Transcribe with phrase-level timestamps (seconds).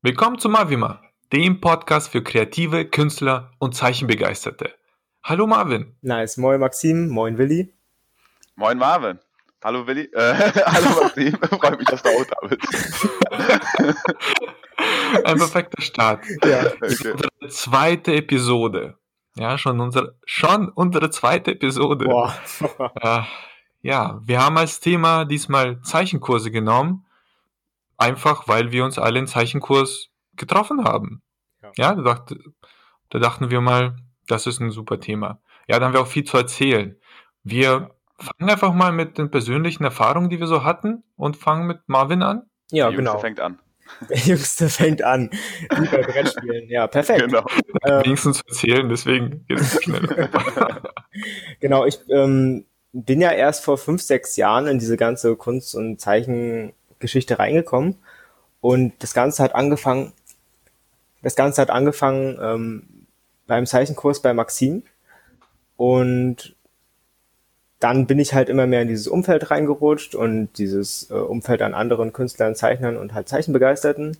[0.00, 4.72] Willkommen zu Mavima, dem Podcast für kreative Künstler und Zeichenbegeisterte.
[5.24, 5.96] Hallo Marvin.
[6.02, 6.36] Nice.
[6.36, 7.74] Moin Maxim, moin Willi.
[8.54, 9.18] Moin Marvin.
[9.64, 10.08] Hallo Willi.
[10.12, 10.34] Äh,
[10.66, 11.32] hallo Maxim.
[11.60, 13.08] Freut mich, dass du auch da bist.
[15.24, 16.24] Ein perfekter Start.
[16.44, 16.66] Ja.
[16.66, 17.10] Okay.
[17.10, 18.96] Unsere zweite Episode.
[19.34, 22.04] Ja, schon unsere, schon unsere zweite Episode.
[22.04, 22.38] Boah.
[23.00, 23.22] Äh,
[23.82, 27.04] ja, wir haben als Thema diesmal Zeichenkurse genommen.
[27.98, 31.22] Einfach, weil wir uns alle in Zeichenkurs getroffen haben.
[31.62, 31.72] Ja.
[31.76, 32.38] Ja, da, dachte,
[33.10, 35.40] da dachten wir mal, das ist ein super Thema.
[35.68, 36.96] Ja, da haben wir auch viel zu erzählen.
[37.42, 41.80] Wir fangen einfach mal mit den persönlichen Erfahrungen, die wir so hatten und fangen mit
[41.86, 42.42] Marvin an.
[42.70, 43.18] Ja, Der Jüngste genau.
[43.18, 43.58] fängt an.
[44.08, 45.30] Der Jüngste fängt an.
[45.70, 46.68] Wie bei Brettspielen.
[46.68, 47.20] Ja, perfekt.
[47.20, 47.44] Genau.
[47.84, 50.30] Ähm, Wenigstens erzählen, deswegen geht es so schnell.
[51.60, 55.98] Genau, ich ähm, bin ja erst vor fünf, sechs Jahren in diese ganze Kunst- und
[56.98, 57.96] Zeichengeschichte reingekommen.
[58.60, 60.12] Und das Ganze hat angefangen,
[61.22, 62.82] das Ganze hat angefangen ähm,
[63.46, 64.82] beim Zeichenkurs bei Maxim.
[65.76, 66.54] Und
[67.80, 71.74] dann bin ich halt immer mehr in dieses Umfeld reingerutscht und dieses äh, Umfeld an
[71.74, 74.16] anderen Künstlern, Zeichnern und halt Zeichenbegeisterten.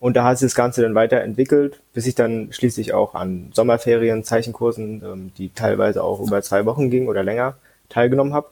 [0.00, 4.24] Und da hat sich das Ganze dann weiterentwickelt, bis ich dann schließlich auch an Sommerferien,
[4.24, 7.56] Zeichenkursen, ähm, die teilweise auch über zwei Wochen gingen oder länger,
[7.90, 8.48] teilgenommen habe.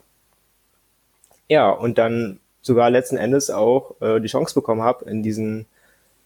[1.49, 5.65] Ja, und dann sogar letzten Endes auch äh, die Chance bekommen habe, in diesen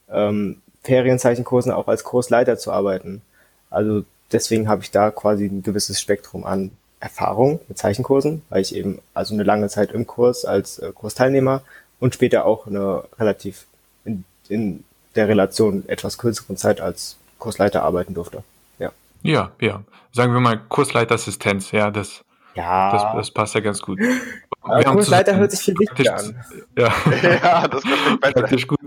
[0.10, 3.22] ähm, Ferienzeichenkursen auch als Kursleiter zu arbeiten.
[3.70, 8.76] Also deswegen habe ich da quasi ein gewisses Spektrum an Erfahrung mit Zeichenkursen, weil ich
[8.76, 11.62] eben also eine lange Zeit im Kurs als äh, Kursteilnehmer
[12.00, 13.66] und später auch eine relativ
[14.06, 14.84] in, in
[15.16, 18.44] der Relation etwas kürzeren Zeit als Kursleiter arbeiten durfte.
[18.80, 18.92] Ja.
[19.22, 19.84] ja, ja.
[20.12, 22.24] Sagen wir mal Kursleiterassistenz, ja, das,
[22.56, 24.00] Ja, das, das passt ja ganz gut.
[24.68, 26.44] haben Kursleiter hört sich viel wichtiger an.
[26.78, 28.18] Ja, ja, das besser.
[28.34, 28.80] praktisch gut,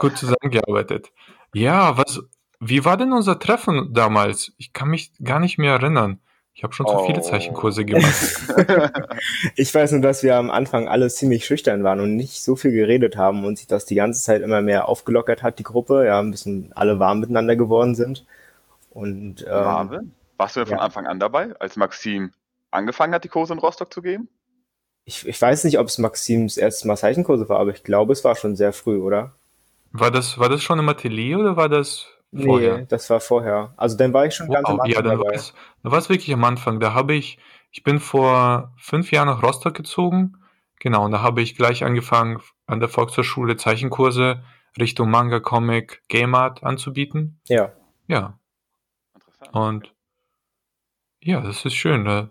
[0.00, 1.12] gut zusammengearbeitet.
[1.54, 2.20] Ja, was,
[2.60, 4.52] wie war denn unser Treffen damals?
[4.58, 6.20] Ich kann mich gar nicht mehr erinnern.
[6.54, 7.22] Ich habe schon zu viele Oh.
[7.22, 8.12] Zeichenkurse gemacht.
[9.54, 12.72] Ich weiß nur, dass wir am Anfang alle ziemlich schüchtern waren und nicht so viel
[12.72, 16.18] geredet haben und sich das die ganze Zeit immer mehr aufgelockert hat, die Gruppe, ja,
[16.18, 18.26] ein bisschen alle warm miteinander geworden sind.
[18.90, 20.82] Und ähm, Marvin, warst du denn von ja.
[20.82, 22.32] Anfang an dabei, als Maxim
[22.72, 24.28] angefangen hat, die Kurse in Rostock zu geben?
[25.08, 28.24] Ich, ich weiß nicht, ob es Maxims erstes Mal Zeichenkurse war, aber ich glaube, es
[28.24, 29.32] war schon sehr früh, oder?
[29.90, 32.78] War das, war das schon im Atelier oder war das vorher?
[32.80, 33.72] Nee, das war vorher.
[33.78, 35.36] Also dann war ich schon ganz am Wow, ja, Anfang dann war dabei.
[35.36, 36.78] es, da war es wirklich am Anfang.
[36.78, 37.38] Da habe ich,
[37.70, 40.36] ich bin vor fünf Jahren nach Rostock gezogen.
[40.78, 44.42] Genau, und da habe ich gleich angefangen, an der Volkshochschule Zeichenkurse
[44.78, 47.40] Richtung Manga, Comic, Game Art anzubieten.
[47.48, 47.72] Ja.
[48.08, 48.38] Ja,
[49.14, 49.54] Interessant.
[49.54, 49.94] und
[51.22, 52.02] ja, das ist schön.
[52.02, 52.30] Ne?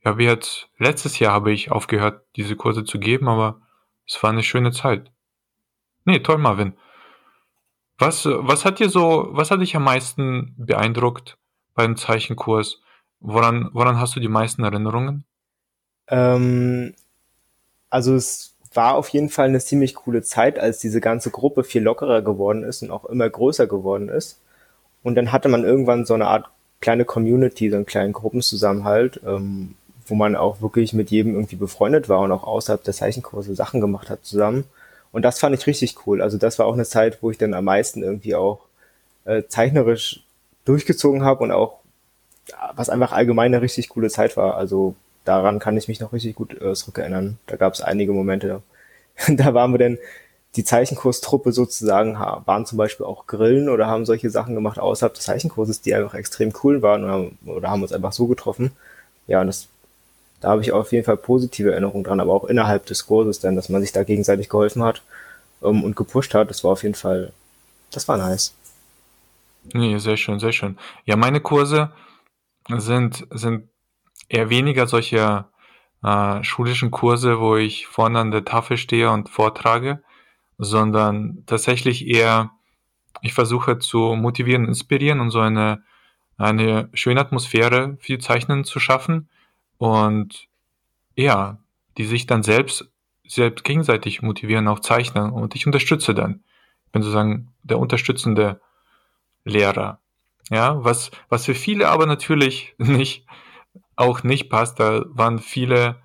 [0.00, 3.60] Ich habe jetzt, letztes Jahr habe ich aufgehört, diese Kurse zu geben, aber
[4.06, 5.10] es war eine schöne Zeit.
[6.04, 6.72] Nee, toll, Marvin.
[7.98, 11.36] Was, was hat dir so, was hat dich am meisten beeindruckt
[11.74, 12.80] beim Zeichenkurs?
[13.20, 15.24] Woran, woran hast du die meisten Erinnerungen?
[16.08, 16.94] Ähm,
[17.90, 21.82] also es war auf jeden Fall eine ziemlich coole Zeit, als diese ganze Gruppe viel
[21.82, 24.40] lockerer geworden ist und auch immer größer geworden ist.
[25.02, 26.48] Und dann hatte man irgendwann so eine Art
[26.80, 29.74] kleine Community, so einen kleinen Gruppenzusammenhalt, ähm,
[30.10, 33.80] wo man auch wirklich mit jedem irgendwie befreundet war und auch außerhalb der Zeichenkurse Sachen
[33.80, 34.64] gemacht hat zusammen.
[35.12, 36.22] Und das fand ich richtig cool.
[36.22, 38.60] Also das war auch eine Zeit, wo ich dann am meisten irgendwie auch
[39.24, 40.22] äh, zeichnerisch
[40.64, 41.78] durchgezogen habe und auch
[42.74, 44.56] was einfach allgemein eine richtig coole Zeit war.
[44.56, 44.94] Also
[45.24, 47.38] daran kann ich mich noch richtig gut äh, zurückerinnern.
[47.46, 48.62] Da gab es einige Momente.
[49.28, 49.98] Da waren wir dann
[50.56, 55.24] die Zeichenkurstruppe sozusagen, waren zum Beispiel auch Grillen oder haben solche Sachen gemacht außerhalb des
[55.24, 58.72] Zeichenkurses, die einfach extrem cool waren oder, oder haben uns einfach so getroffen.
[59.28, 59.68] Ja, und das,
[60.40, 63.56] da habe ich auf jeden Fall positive Erinnerungen dran, aber auch innerhalb des Kurses dann,
[63.56, 65.02] dass man sich da gegenseitig geholfen hat
[65.62, 66.50] ähm, und gepusht hat.
[66.50, 67.32] Das war auf jeden Fall,
[67.90, 68.54] das war nice.
[69.74, 70.78] Nee, sehr schön, sehr schön.
[71.04, 71.92] Ja, meine Kurse
[72.68, 73.68] sind, sind
[74.28, 75.44] eher weniger solche
[76.02, 80.02] äh, schulischen Kurse, wo ich vorne an der Tafel stehe und vortrage,
[80.56, 82.52] sondern tatsächlich eher,
[83.20, 85.82] ich versuche zu motivieren, inspirieren und so eine,
[86.38, 89.28] eine schöne Atmosphäre für Zeichnen zu schaffen
[89.80, 90.46] und
[91.16, 91.58] ja,
[91.96, 92.92] die sich dann selbst,
[93.26, 96.44] selbst gegenseitig motivieren, auch zeichnen und ich unterstütze dann.
[96.84, 98.60] Ich bin sozusagen der unterstützende
[99.42, 99.98] Lehrer.
[100.50, 103.24] Ja, was, was für viele aber natürlich nicht,
[103.96, 104.78] auch nicht passt.
[104.80, 106.02] Da waren viele,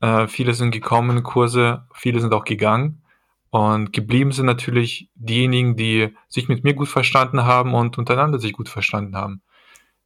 [0.00, 3.04] äh, viele sind gekommen Kurse, viele sind auch gegangen.
[3.50, 8.54] Und geblieben sind natürlich diejenigen, die sich mit mir gut verstanden haben und untereinander sich
[8.54, 9.40] gut verstanden haben.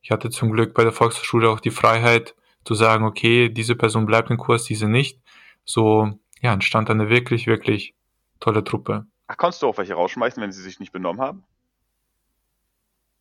[0.03, 2.35] Ich hatte zum Glück bei der Volkshochschule auch die Freiheit
[2.69, 5.23] zu sagen, okay, diese Person bleibt im Kurs, diese nicht.
[5.65, 6.13] So,
[6.43, 7.95] ja, entstand eine wirklich, wirklich
[8.41, 9.07] tolle Truppe.
[9.27, 11.45] Ach, konntest du auch welche rausschmeißen, wenn sie sich nicht benommen haben?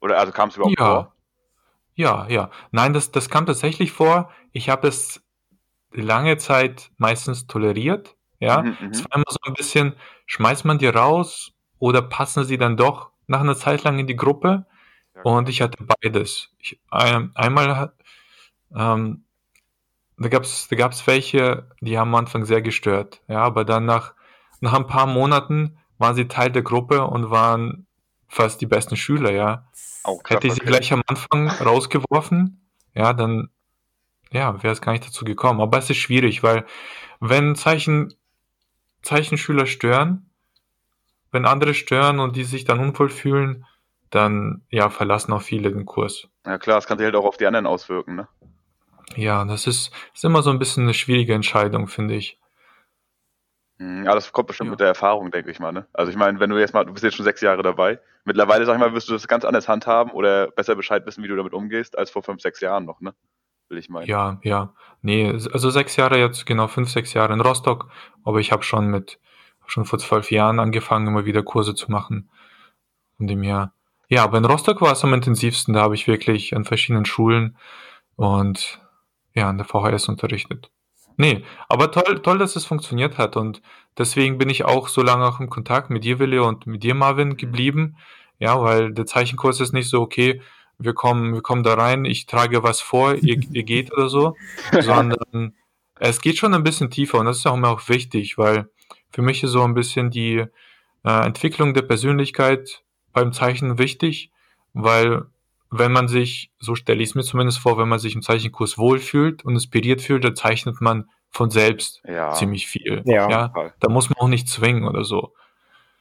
[0.01, 1.13] Oder also kam es überhaupt Ja, vor?
[1.95, 2.51] ja, ja.
[2.71, 4.31] Nein, das, das kam tatsächlich vor.
[4.51, 5.23] Ich habe es
[5.94, 8.17] lange Zeit meistens toleriert.
[8.39, 9.05] Ja, Mhm, es mhm.
[9.05, 9.95] war immer so ein bisschen,
[10.25, 14.17] schmeißt man die raus oder passen sie dann doch nach einer Zeit lang in die
[14.17, 14.67] Gruppe?
[15.15, 16.51] Ja, Und ich hatte beides.
[16.59, 17.94] Ich, ein, einmal
[18.75, 19.25] ähm,
[20.17, 23.21] da gab's, da gab's welche, die haben am Anfang sehr gestört.
[23.27, 24.13] Ja, aber dann nach,
[24.61, 27.87] nach ein paar Monaten waren sie Teil der Gruppe und waren
[28.27, 29.67] fast die besten Schüler, ja.
[30.03, 30.69] Oh, krass, Hätte ich sie okay.
[30.69, 33.49] gleich am Anfang rausgeworfen, ja, dann,
[34.31, 35.61] ja, wäre es gar nicht dazu gekommen.
[35.61, 36.65] Aber es ist schwierig, weil
[37.19, 38.13] wenn Zeichen,
[39.03, 40.29] Zeichenschüler stören,
[41.31, 43.65] wenn andere stören und die sich dann unwohl fühlen,
[44.09, 46.27] dann, ja, verlassen auch viele den Kurs.
[46.45, 48.27] Ja klar, das kann sich halt auch auf die anderen auswirken, ne?
[49.17, 52.37] Ja, das ist, ist immer so ein bisschen eine schwierige Entscheidung, finde ich.
[53.79, 54.71] Mhm, Ja, das kommt bestimmt Ja.
[54.71, 55.87] mit der Erfahrung, denke ich mal, ne?
[55.93, 58.65] Also ich meine, wenn du jetzt mal, du bist jetzt schon sechs Jahre dabei, mittlerweile,
[58.65, 61.35] sag ich mal, wirst du das ganz anders handhaben oder besser Bescheid wissen, wie du
[61.35, 63.13] damit umgehst, als vor fünf, sechs Jahren noch, ne?
[63.69, 64.07] Will ich meinen.
[64.07, 64.73] Ja, ja.
[65.01, 67.89] Nee, also sechs Jahre jetzt, genau fünf, sechs Jahre in Rostock,
[68.23, 69.19] aber ich habe schon mit,
[69.61, 72.29] hab schon vor zwölf Jahren angefangen, immer wieder Kurse zu machen.
[73.17, 73.73] Von dem her.
[74.09, 77.57] Ja, aber in Rostock war es am intensivsten, da habe ich wirklich an verschiedenen Schulen
[78.15, 78.79] und
[79.37, 80.71] ja, an der VHS unterrichtet.
[81.15, 83.61] Nee, aber toll, toll, dass es funktioniert hat und
[83.97, 86.95] deswegen bin ich auch so lange auch im Kontakt mit dir, Willi, und mit dir,
[86.95, 87.97] Marvin, geblieben.
[88.39, 90.41] Ja, weil der Zeichenkurs ist nicht so, okay,
[90.77, 94.35] wir kommen, wir kommen da rein, ich trage was vor, ihr, ihr geht oder so,
[94.79, 95.53] sondern
[95.99, 98.69] es geht schon ein bisschen tiefer und das ist auch immer auch wichtig, weil
[99.09, 100.45] für mich ist so ein bisschen die
[101.03, 104.31] äh, Entwicklung der Persönlichkeit beim Zeichnen wichtig,
[104.73, 105.25] weil
[105.69, 108.77] wenn man sich, so stelle ich es mir zumindest vor, wenn man sich im Zeichenkurs
[108.77, 112.33] wohlfühlt und inspiriert fühlt, dann zeichnet man von selbst Ja.
[112.33, 113.01] ziemlich viel.
[113.05, 113.29] Ja.
[113.29, 115.33] ja, da muss man auch nicht zwingen oder so.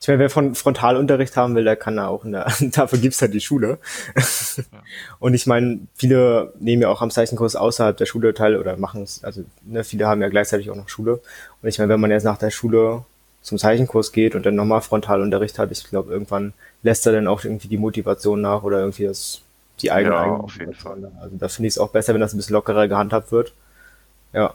[0.00, 3.20] Ich meine, wer von Frontalunterricht haben will, der kann da auch in der, dafür gibt's
[3.22, 3.78] halt die Schule.
[5.18, 9.02] Und ich meine, viele nehmen ja auch am Zeichenkurs außerhalb der Schule teil oder machen
[9.02, 11.20] es, also ne, viele haben ja gleichzeitig auch noch Schule.
[11.62, 13.04] Und ich meine, wenn man jetzt nach der Schule
[13.42, 16.52] zum Zeichenkurs geht und dann nochmal Frontalunterricht hat, ich glaube, irgendwann
[16.82, 19.40] lässt er dann auch irgendwie die Motivation nach oder irgendwie das,
[19.82, 21.19] die eigene Ja, eigene auf jeden Motivation.
[21.20, 23.52] Also da finde ich es auch besser, wenn das ein bisschen lockerer gehandhabt wird.
[24.32, 24.55] Ja.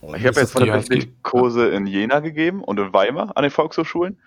[0.00, 4.18] Und Ich habe jetzt tatsächlich Kurse in Jena gegeben und in Weimar an den Volkshochschulen.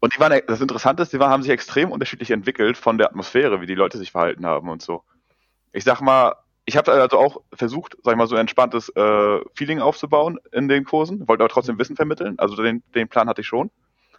[0.00, 3.08] Und die waren, das Interessante ist, die waren, haben sich extrem unterschiedlich entwickelt von der
[3.08, 5.02] Atmosphäre, wie die Leute sich verhalten haben und so.
[5.72, 6.34] Ich sag mal,
[6.66, 10.68] ich habe also auch versucht, sag ich mal, so ein entspanntes äh, Feeling aufzubauen in
[10.68, 13.70] den Kursen, wollte aber trotzdem Wissen vermitteln, also den, den Plan hatte ich schon.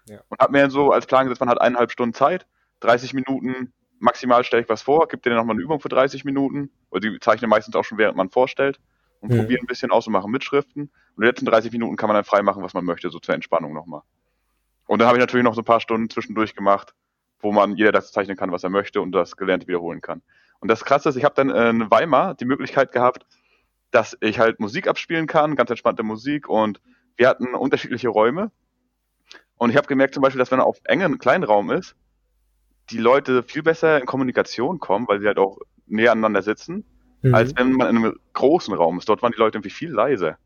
[0.07, 0.19] Ja.
[0.29, 2.45] Und habe mir so als Plan gesetzt, man hat eineinhalb Stunden Zeit,
[2.81, 6.69] 30 Minuten maximal stelle ich was vor, gibt denen nochmal eine Übung für 30 Minuten,
[6.89, 8.79] weil die zeichnen meistens auch schon, während man vorstellt
[9.19, 9.37] und Mhm.
[9.37, 10.83] probieren ein bisschen aus und machen Mitschriften.
[10.83, 13.35] Und die letzten 30 Minuten kann man dann frei machen, was man möchte, so zur
[13.35, 14.01] Entspannung nochmal.
[14.87, 16.93] Und dann habe ich natürlich noch so ein paar Stunden zwischendurch gemacht,
[17.39, 20.21] wo man jeder das zeichnen kann, was er möchte und das Gelernte wiederholen kann.
[20.59, 23.25] Und das Krasse ist, ich habe dann in Weimar die Möglichkeit gehabt,
[23.91, 26.81] dass ich halt Musik abspielen kann, ganz entspannte Musik und
[27.17, 28.51] wir hatten unterschiedliche Räume.
[29.57, 31.95] Und ich habe gemerkt zum Beispiel, dass wenn man auf engen kleinen Raum ist,
[32.89, 36.85] die Leute viel besser in Kommunikation kommen, weil sie halt auch näher aneinander sitzen,
[37.21, 37.33] Mhm.
[37.35, 39.09] als wenn man in einem großen Raum ist.
[39.09, 40.37] Dort waren die Leute irgendwie viel leiser.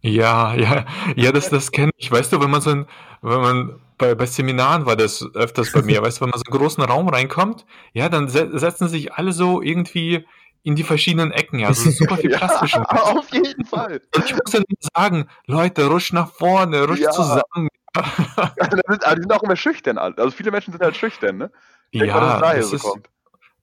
[0.00, 2.10] Ja, ja, ja, das, das kenne ich.
[2.12, 2.86] Weißt du, wenn man so ein,
[3.20, 6.44] wenn man bei, bei Seminaren war das öfters bei mir, weißt du, wenn man so
[6.46, 10.24] in einen großen Raum reinkommt, ja, dann se setzen sich alle so irgendwie
[10.62, 12.84] in die verschiedenen Ecken, ja, also super viel Platz zwischen.
[12.84, 14.00] auf jeden Fall.
[14.14, 17.10] Und ich muss dann sagen, Leute, rutscht nach vorne, rutscht Ja.
[17.10, 17.68] zusammen.
[17.94, 19.98] Das ist, aber die sind auch immer schüchtern.
[19.98, 21.50] Also viele Menschen sind halt schüchtern, ne?
[21.90, 23.08] Ich denke Ja, daher das so ist, kommt.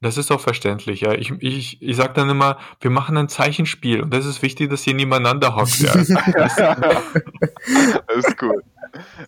[0.02, 1.14] das ist auch verständlich, ja.
[1.14, 4.86] Ich, ich, ich sag dann immer, wir machen ein Zeichenspiel und das ist wichtig, dass
[4.88, 5.94] ihr nebeneinander hockt, ja.
[5.94, 6.10] das
[8.16, 8.62] ist cool.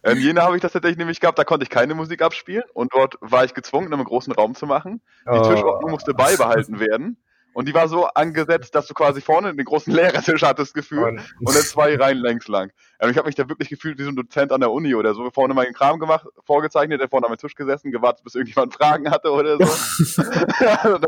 [0.04, 2.94] In Jena habe ich das tatsächlich nämlich gehabt, da konnte ich keine Musik abspielen und
[2.94, 5.02] dort war ich gezwungen, in einem großen Raum zu machen.
[5.26, 5.40] Die Oh.
[5.40, 7.18] Tischordnung musste beibehalten werden.
[7.58, 11.56] Und die war so angesetzt, dass du quasi vorne den großen Lehrertisch hattest gefühlt und
[11.56, 12.72] dann zwei Reihen längs lang.
[13.00, 15.16] Also ich habe mich da wirklich gefühlt wie so ein Dozent an der Uni oder
[15.16, 15.32] so.
[15.32, 19.32] Vorne meinen Kram gemacht, vorgezeichnet, der vorne am Tisch gesessen, gewartet, bis irgendjemand Fragen hatte
[19.32, 19.64] oder so.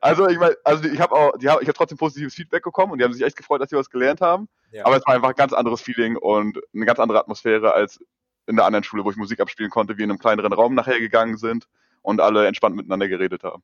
[0.00, 2.92] also ich meine, also ich habe auch, die hab, ich habe trotzdem positives Feedback bekommen
[2.92, 4.48] und die haben sich echt gefreut, dass sie was gelernt haben.
[4.72, 4.86] Ja.
[4.86, 8.00] Aber es war einfach ein ganz anderes Feeling und eine ganz andere Atmosphäre als
[8.46, 10.98] in der anderen Schule, wo ich Musik abspielen konnte, wir in einem kleineren Raum nachher
[10.98, 11.68] gegangen sind
[12.00, 13.62] und alle entspannt miteinander geredet haben.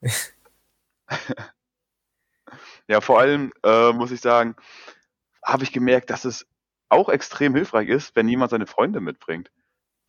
[2.88, 4.56] ja, vor allem äh, muss ich sagen,
[5.44, 6.46] habe ich gemerkt, dass es
[6.88, 9.50] auch extrem hilfreich ist, wenn jemand seine Freunde mitbringt.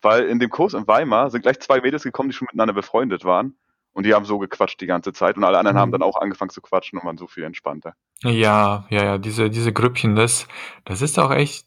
[0.02, 3.24] Weil in dem Kurs in Weimar sind gleich zwei Mädels gekommen, die schon miteinander befreundet
[3.24, 3.56] waren.
[3.92, 5.36] Und die haben so gequatscht die ganze Zeit.
[5.36, 5.80] Und alle anderen Mhm.
[5.80, 7.94] haben dann auch angefangen zu quatschen und waren so viel entspannter.
[8.22, 10.46] Ja, ja, ja, diese, diese Grüppchen, das,
[10.84, 11.66] das ist auch echt,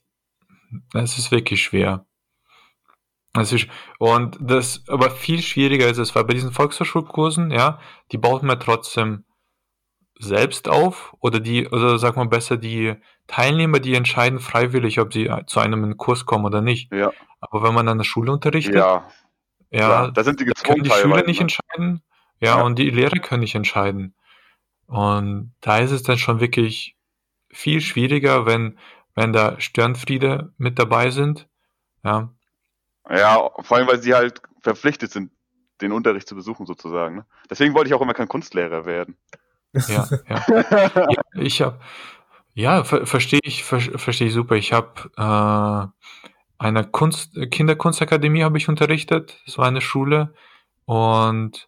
[0.91, 2.05] das ist wirklich schwer.
[3.33, 3.67] Das ist,
[3.99, 7.79] und das, aber viel schwieriger ist es, weil bei diesen Volkshochschulkursen, ja,
[8.11, 9.23] die baut man trotzdem
[10.19, 12.95] selbst auf oder die, oder sag mal besser, die
[13.27, 16.91] Teilnehmer, die entscheiden freiwillig, ob sie zu einem Kurs kommen oder nicht.
[16.91, 17.11] Ja.
[17.39, 19.07] Aber wenn man an der Schule unterrichtet, Ja,
[19.69, 21.41] ja, da sind die können gezwungen die Schüler nicht ne?
[21.43, 22.01] entscheiden,
[22.39, 22.63] ja, Ja.
[22.63, 24.15] und die Lehrer können nicht entscheiden.
[24.87, 26.95] Und da ist es dann schon wirklich
[27.51, 28.77] viel schwieriger, wenn,
[29.15, 31.47] wenn da Störenfriede mit dabei sind.
[32.03, 32.33] Ja,
[33.09, 35.31] Ja, vor allem, weil sie halt verpflichtet sind,
[35.81, 37.17] den Unterricht zu besuchen sozusagen.
[37.17, 37.25] Ne?
[37.49, 39.17] Deswegen wollte ich auch immer kein Kunstlehrer werden.
[39.73, 40.45] Ja, ja.
[40.47, 41.05] Ja,
[41.35, 41.79] ich habe,
[42.53, 44.55] ja, ver verstehe ich, ver verstehe ich super.
[44.55, 45.87] Ich habe äh,
[46.59, 49.39] eine Kunst, Kinderkunstakademie habe ich unterrichtet.
[49.45, 50.33] Das war eine Schule
[50.85, 51.67] und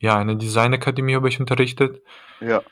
[0.00, 2.02] ja, eine Designakademie habe ich unterrichtet.
[2.40, 2.62] Ja,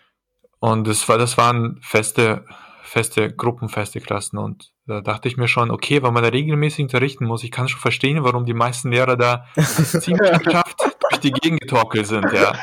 [0.60, 2.44] Und das war, das waren feste,
[2.82, 4.38] feste Gruppen, feste Klassen.
[4.38, 7.68] Und da dachte ich mir schon, okay, wenn man da regelmäßig unterrichten muss, ich kann
[7.68, 10.76] schon verstehen, warum die meisten Lehrer da ziemlich geschafft
[11.10, 12.52] durch die Gegend getorkelt sind, ja.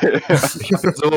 [0.60, 1.10] Ich habe so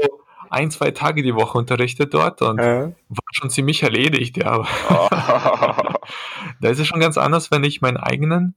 [0.50, 4.66] ein, zwei Tage die Woche unterrichtet dort und Äh, war schon ziemlich erledigt, ja.
[4.90, 6.00] Aber
[6.62, 8.56] da ist es schon ganz anders, wenn ich meinen eigenen,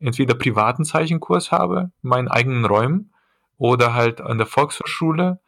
[0.00, 3.12] entweder privaten Zeichenkurs habe, meinen eigenen Räumen
[3.58, 5.40] oder halt an der Volkshochschule.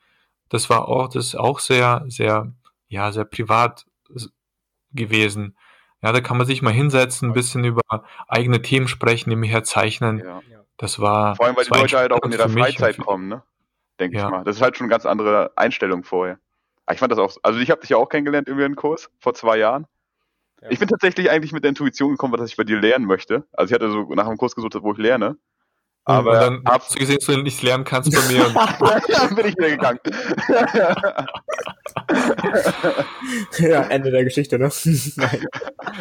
[0.49, 2.53] Das war auch, das ist auch sehr, sehr,
[2.89, 3.87] ja, sehr privat
[4.93, 5.57] gewesen.
[6.03, 7.81] Ja, da kann man sich mal hinsetzen, ein bisschen über
[8.29, 10.19] eigene Themen sprechen, nebenher zeichnen.
[10.19, 10.41] ja.
[10.77, 13.43] Das war, Vor allem, weil die Leute halt auch in ihrer Freizeit kommen, ne?
[14.01, 14.25] Denke Ja.
[14.25, 14.45] ich mal.
[14.45, 16.39] Das ist halt schon eine ganz andere Einstellung vorher.
[16.87, 19.11] Aber ich fand das auch, also ich habe dich ja auch kennengelernt in einem Kurs
[19.19, 19.87] vor zwei Jahren.
[20.61, 20.71] Ja.
[20.71, 23.45] Ich bin tatsächlich eigentlich mit der Intuition gekommen, was ich bei dir lernen möchte.
[23.53, 25.37] Also ich hatte so nach einem Kurs gesucht, wo ich lerne.
[26.07, 28.45] Aber und dann ab, hast du gesehen, dass du nichts lernen kannst bei mir.
[29.09, 29.99] Dann bin ich wieder gegangen.
[33.59, 34.71] ja, Ende der Geschichte, ne?
[35.17, 35.47] Nein.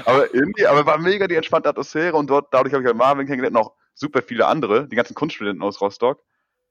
[0.04, 3.28] aber irgendwie, aber war mega die entspannte Atmosphäre und dort, dadurch habe ich halt Marvin
[3.28, 6.22] kennengelernt und auch super viele andere, die ganzen Kunststudenten aus Rostock.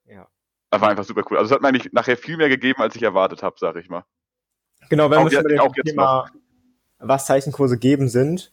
[0.07, 0.29] Ja.
[0.73, 1.37] Das war einfach super cool.
[1.37, 3.91] Also es hat mir eigentlich nachher viel mehr gegeben, als ich erwartet habe, sag ich
[3.91, 4.05] mal.
[4.89, 6.31] Genau, wenn wir schon bei dem auch jetzt Thema,
[6.99, 8.53] was Zeichenkurse geben sind,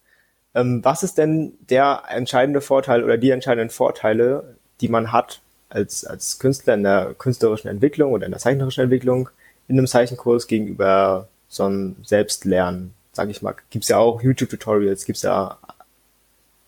[0.54, 6.04] ähm, was ist denn der entscheidende Vorteil oder die entscheidenden Vorteile, die man hat als,
[6.04, 9.30] als Künstler in der künstlerischen Entwicklung oder in der zeichnerischen Entwicklung
[9.70, 13.56] in einem Zeichenkurs gegenüber so einem Selbstlernen, sag ich mal.
[13.70, 15.58] Gibt's ja auch YouTube-Tutorials, gibt's ja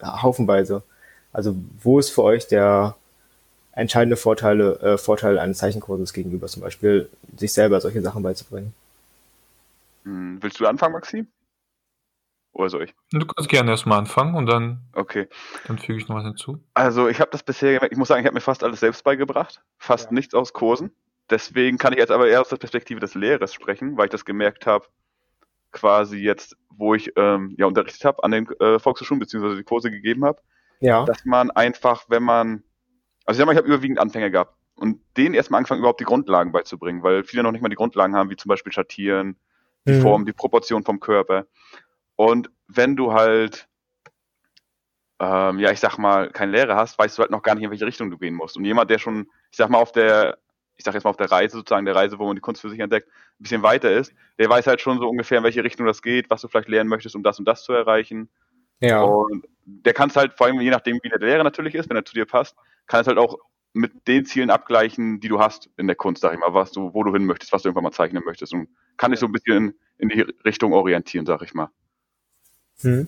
[0.02, 0.84] haufenweise.
[1.34, 2.96] Also wo ist für euch der
[3.74, 8.74] entscheidende Vorteile, äh, Vorteil eines Zeichenkurses gegenüber zum Beispiel sich selber solche Sachen beizubringen?
[10.04, 11.28] Hm, willst du anfangen, Maxim?
[12.54, 12.94] Oder soll ich?
[13.12, 15.28] du kannst gerne erstmal anfangen und dann, Okay.
[15.68, 16.60] dann füge ich noch was hinzu.
[16.74, 19.04] Also ich habe das bisher gemerkt, ich muss sagen, ich habe mir fast alles selbst
[19.06, 19.62] beigebracht.
[19.78, 20.14] Fast Ja.
[20.14, 20.92] nichts aus Kursen.
[21.30, 24.26] Deswegen kann ich jetzt aber eher aus der Perspektive des Lehrers sprechen, weil ich das
[24.26, 24.86] gemerkt habe,
[25.72, 29.90] quasi jetzt, wo ich ähm, ja unterrichtet habe an den äh, Volkshochschulen, beziehungsweise die Kurse
[29.90, 30.42] gegeben habe,
[30.82, 31.06] Ja.
[31.06, 32.64] dass man einfach, wenn man,
[33.26, 36.06] also ich sag mal, ich habe überwiegend Anfänger gehabt und denen erstmal angefangen, überhaupt die
[36.06, 39.38] Grundlagen beizubringen, weil viele noch nicht mal die Grundlagen haben, wie zum Beispiel Schattieren,
[39.88, 40.02] die Mhm.
[40.02, 41.46] Form, die Proportion vom Körper.
[42.16, 43.68] Und wenn du halt,
[45.20, 47.72] ähm, ja, ich sag mal, keinen Lehrer hast, weißt du halt noch gar nicht, in
[47.72, 48.58] welche Richtung du gehen musst.
[48.58, 50.38] Und jemand, der schon, ich sag mal, auf der,
[50.78, 52.70] ich sag jetzt mal auf der Reise, sozusagen der Reise, wo man die Kunst für
[52.70, 55.86] sich entdeckt, ein bisschen weiter ist, der weiß halt schon so ungefähr, in welche Richtung
[55.86, 58.30] das geht, was du vielleicht lernen möchtest, um das und das zu erreichen.
[58.80, 59.02] Ja.
[59.02, 61.98] Und der kann es halt, vor allem je nachdem, wie der Lehrer natürlich ist, wenn
[61.98, 62.56] er zu dir passt,
[62.88, 63.38] kann es halt auch
[63.74, 66.94] mit den Zielen abgleichen, die du hast in der Kunst, sag ich mal, was du,
[66.94, 68.54] wo du hin möchtest, was du irgendwann mal zeichnen möchtest.
[68.54, 71.70] Und kann dich so ein bisschen in die Richtung orientieren, sag ich mal.
[72.82, 73.08] Hm.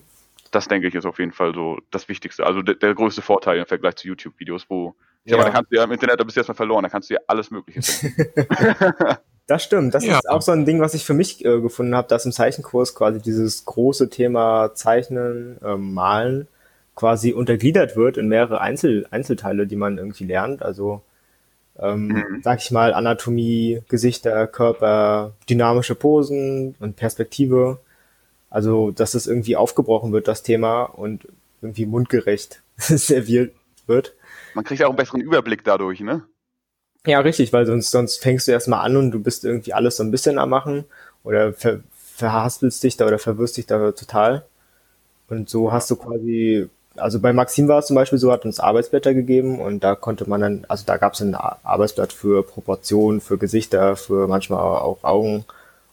[0.50, 2.46] Das denke ich ist auf jeden Fall so das Wichtigste.
[2.46, 5.50] Also der, der größte Vorteil im Vergleich zu YouTube-Videos, wo ich sag mal, Ja.
[5.50, 7.20] da kannst du ja im Internet, da bist du erstmal verloren, da kannst du ja
[7.26, 8.34] alles Mögliche finden.
[9.46, 9.94] Das stimmt.
[9.94, 10.16] Das Ja.
[10.16, 12.94] ist auch so ein Ding, was ich für mich äh, gefunden habe, dass im Zeichenkurs
[12.94, 16.48] quasi dieses große Thema Zeichnen, ähm, Malen
[16.94, 20.62] quasi untergliedert wird in mehrere Einzel Einzelteile, die man irgendwie lernt.
[20.62, 21.02] Also
[21.78, 22.42] ähm, Mhm.
[22.42, 27.80] sag ich mal, Anatomie, Gesichter, Körper, dynamische Posen und Perspektive.
[28.50, 31.26] Also, dass es irgendwie aufgebrochen wird, das Thema, und
[31.60, 33.52] irgendwie mundgerecht serviert
[33.86, 34.14] wird.
[34.54, 36.22] Man kriegt ja auch einen besseren Überblick dadurch, ne?
[37.06, 40.04] Ja, richtig, weil sonst, sonst fängst du erstmal an und du bist irgendwie alles so
[40.04, 40.84] ein bisschen am Machen
[41.22, 41.80] oder ver,
[42.14, 44.44] verhaspelst dich da oder verwirrst dich da total.
[45.28, 48.60] Und so hast du quasi, also bei Maxim war es zum Beispiel so, hat uns
[48.60, 52.42] Arbeitsblätter gegeben und da konnte man dann, also da gab es ein Ar- Arbeitsblatt für
[52.42, 55.44] Proportionen, für Gesichter, für manchmal auch Augen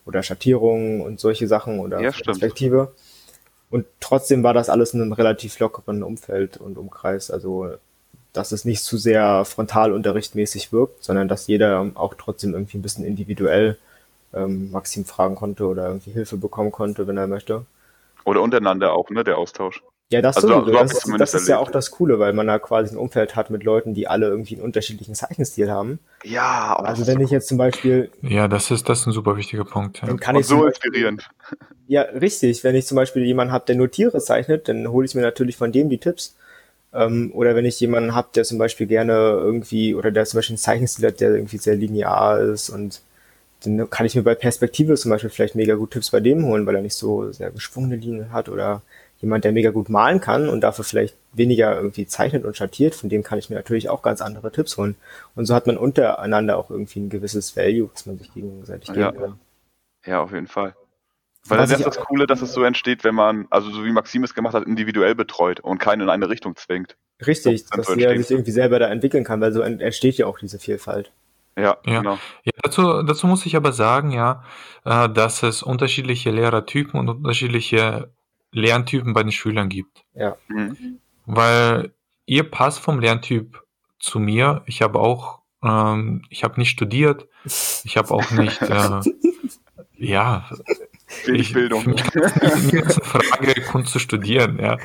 [0.05, 2.25] oder Schattierungen und solche Sachen oder Ja, stimmt.
[2.25, 2.91] Perspektive.
[3.70, 7.31] Und trotzdem war das alles in einem relativ lockeren Umfeld und Umkreis.
[7.31, 7.72] Also
[8.34, 13.05] dass es nicht zu sehr frontalunterrichtmäßig wirkt, sondern dass jeder auch trotzdem irgendwie ein bisschen
[13.05, 13.77] individuell
[14.34, 17.65] ähm, Maxim fragen konnte oder irgendwie Hilfe bekommen konnte, wenn er möchte.
[18.24, 19.84] Oder untereinander auch, ne, der Austausch.
[20.11, 20.65] Ja, das, Also, sowieso.
[20.65, 23.49] so das, das ist ja auch das Coole, weil man da quasi ein Umfeld hat
[23.49, 25.99] mit Leuten, die alle irgendwie einen unterschiedlichen Zeichenstil haben.
[26.23, 29.07] Ja, oh, Also das wenn ist ich jetzt zum Beispiel, Ja, das ist, das ist
[29.07, 30.01] ein super wichtiger Punkt.
[30.01, 30.07] Ja.
[30.07, 31.29] dann kann und ich so inspirierend.
[31.87, 35.15] ja richtig, wenn ich zum Beispiel jemanden habe, der nur Tiere zeichnet, dann hole ich
[35.15, 36.35] mir natürlich von dem die Tipps.
[36.93, 40.53] Ähm, oder wenn ich jemanden habe, der zum Beispiel gerne irgendwie, oder der zum Beispiel
[40.55, 43.01] einen Zeichenstil hat, der irgendwie sehr linear ist und
[43.63, 46.65] dann kann ich mir bei Perspektive zum Beispiel vielleicht mega gut Tipps bei dem holen,
[46.65, 48.81] weil er nicht so sehr geschwungene Linien hat oder
[49.21, 53.09] jemand, der mega gut malen kann und dafür vielleicht weniger irgendwie zeichnet und schattiert, von
[53.09, 54.95] dem kann ich mir natürlich auch ganz andere Tipps holen.
[55.35, 59.11] Und so hat man untereinander auch irgendwie ein gewisses Value, was man sich gegenseitig Ja.
[59.11, 59.39] geben kann.
[60.05, 60.75] Ja, auf jeden Fall.
[61.47, 63.91] Weil Was das ist das Coole, dass es so entsteht, wenn man, also so wie
[63.91, 66.95] Maxim es gemacht hat, individuell betreut und keinen in eine Richtung zwingt.
[67.25, 68.17] Richtig, So, dass entstehen.
[68.21, 71.11] sich irgendwie selber da entwickeln kann, weil so ent- entsteht ja auch diese Vielfalt.
[71.57, 71.99] Ja, Ja.
[71.99, 72.17] genau.
[72.43, 74.43] Ja, dazu, dazu muss ich aber sagen, ja,
[74.85, 78.09] äh, dass es unterschiedliche Lehrertypen und unterschiedliche
[78.51, 80.03] Lerntypen bei den Schülern gibt.
[80.13, 80.38] Ja.
[80.48, 81.00] Mhm.
[81.25, 81.93] Weil
[82.25, 83.63] ihr passt vom Lerntyp
[84.00, 84.63] zu mir.
[84.65, 87.27] Ich habe auch, ähm, ich habe nicht studiert.
[87.46, 89.01] Ich habe auch nicht, äh,
[89.96, 90.50] ja,
[91.25, 91.81] Wenig ich, Bildung.
[91.81, 94.60] Für mich als eine Frage, Kunst zu studieren.
[94.60, 94.77] Ja.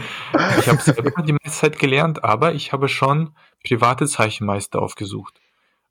[0.58, 5.40] Ich habe selber die meiste Zeit gelernt, aber ich habe schon private Zeichenmeister aufgesucht,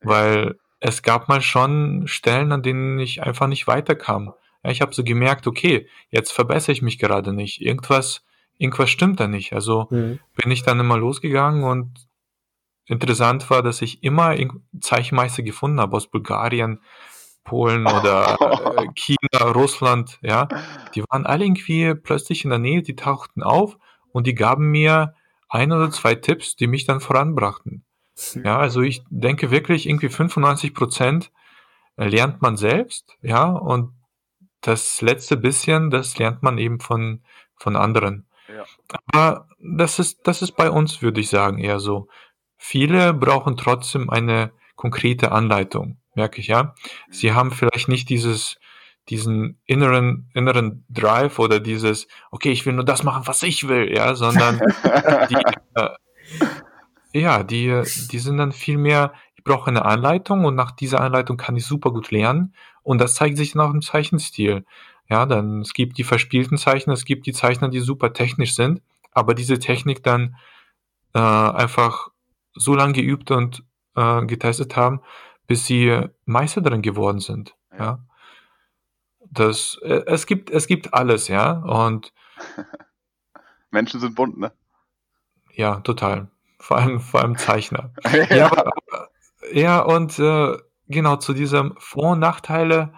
[0.01, 4.33] weil es gab mal schon Stellen, an denen ich einfach nicht weiterkam.
[4.65, 7.61] Ja, ich habe so gemerkt, okay, jetzt verbessere ich mich gerade nicht.
[7.61, 8.23] Irgendwas,
[8.57, 9.53] irgendwas stimmt da nicht.
[9.53, 10.19] Also Mhm.
[10.35, 12.07] bin ich dann immer losgegangen und
[12.87, 14.35] interessant war, dass ich immer
[14.81, 16.79] Zeichenmeister gefunden habe aus Bulgarien,
[17.43, 20.47] Polen oder äh, China, Russland, ja.
[20.95, 23.77] Die waren alle irgendwie plötzlich in der Nähe, die tauchten auf
[24.13, 25.13] und die gaben mir
[25.47, 27.83] ein oder zwei Tipps, die mich dann voranbrachten.
[28.43, 31.31] Ja, also ich denke wirklich irgendwie 95 Prozent
[31.97, 33.91] lernt man selbst, ja, und
[34.67, 37.21] das letzte bisschen, das lernt man eben von,
[37.55, 38.25] von anderen.
[38.47, 38.65] Ja.
[39.11, 42.07] Aber das ist, das ist bei uns, würde ich sagen, eher so.
[42.57, 46.75] Viele brauchen trotzdem eine konkrete Anleitung, merke ich, ja.
[47.09, 48.57] Sie haben vielleicht nicht dieses,
[49.09, 53.93] diesen inneren, inneren Drive oder dieses, okay, ich will nur das machen, was ich will,
[53.93, 54.59] ja, sondern
[55.29, 55.37] die,
[55.75, 55.89] äh,
[57.13, 61.37] ja, die, die sind dann viel mehr, ich brauche eine Anleitung und nach dieser Anleitung
[61.37, 64.63] kann ich super gut lernen und das zeigt sich dann auch im Zeichenstil.
[65.09, 68.81] Ja, dann, es gibt die verspielten Zeichner, es gibt die Zeichner, die super technisch sind,
[69.11, 70.37] aber diese Technik dann
[71.13, 72.09] äh, einfach
[72.53, 73.63] so lange geübt und
[73.95, 75.01] äh, getestet haben,
[75.47, 77.55] bis sie Meister drin geworden sind.
[77.71, 77.79] Ja.
[77.79, 77.99] Ja.
[79.31, 82.13] Das, äh, es gibt, es gibt alles, ja, und
[83.71, 84.51] Menschen sind bunt, ne?
[85.55, 86.27] ja, total.
[86.59, 87.91] Vor allem, vor allem Zeichner.
[88.29, 88.71] Ja, aber,
[89.51, 92.93] ja und äh, genau zu diesem Vor- und Nachteile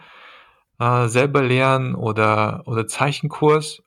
[0.80, 3.82] äh, selber lernen oder, oder Zeichenkurs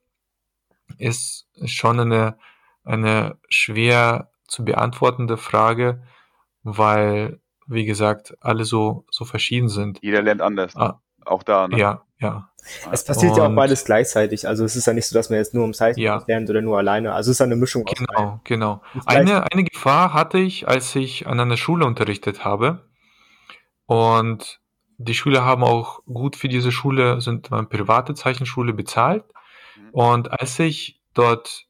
[0.98, 2.36] ist schon eine,
[2.84, 6.02] eine schwer zu beantwortende Frage,
[6.62, 9.98] weil, wie gesagt, alle so, so verschieden sind.
[10.02, 10.74] Jeder lernt anders.
[10.76, 11.00] Ah.
[11.24, 11.78] Auch da, ne?
[11.78, 12.48] Ja, ja.
[12.90, 14.48] Es passiert ja auch Und- beides gleichzeitig.
[14.48, 16.22] Also es ist ja nicht so, dass man jetzt nur im Zeichen Ja.
[16.26, 17.12] lernt oder nur alleine.
[17.12, 17.84] Also es ist ja eine Mischung.
[17.84, 18.82] Genau, genau.
[18.94, 22.89] Und Eine, eine Gefahr hatte ich, als ich an einer Schule unterrichtet habe.
[23.90, 24.60] Und
[24.98, 29.24] die Schüler haben auch gut für diese Schule, sind eine private Zeichenschule bezahlt.
[29.76, 29.90] Mhm.
[29.90, 31.66] Und als ich dort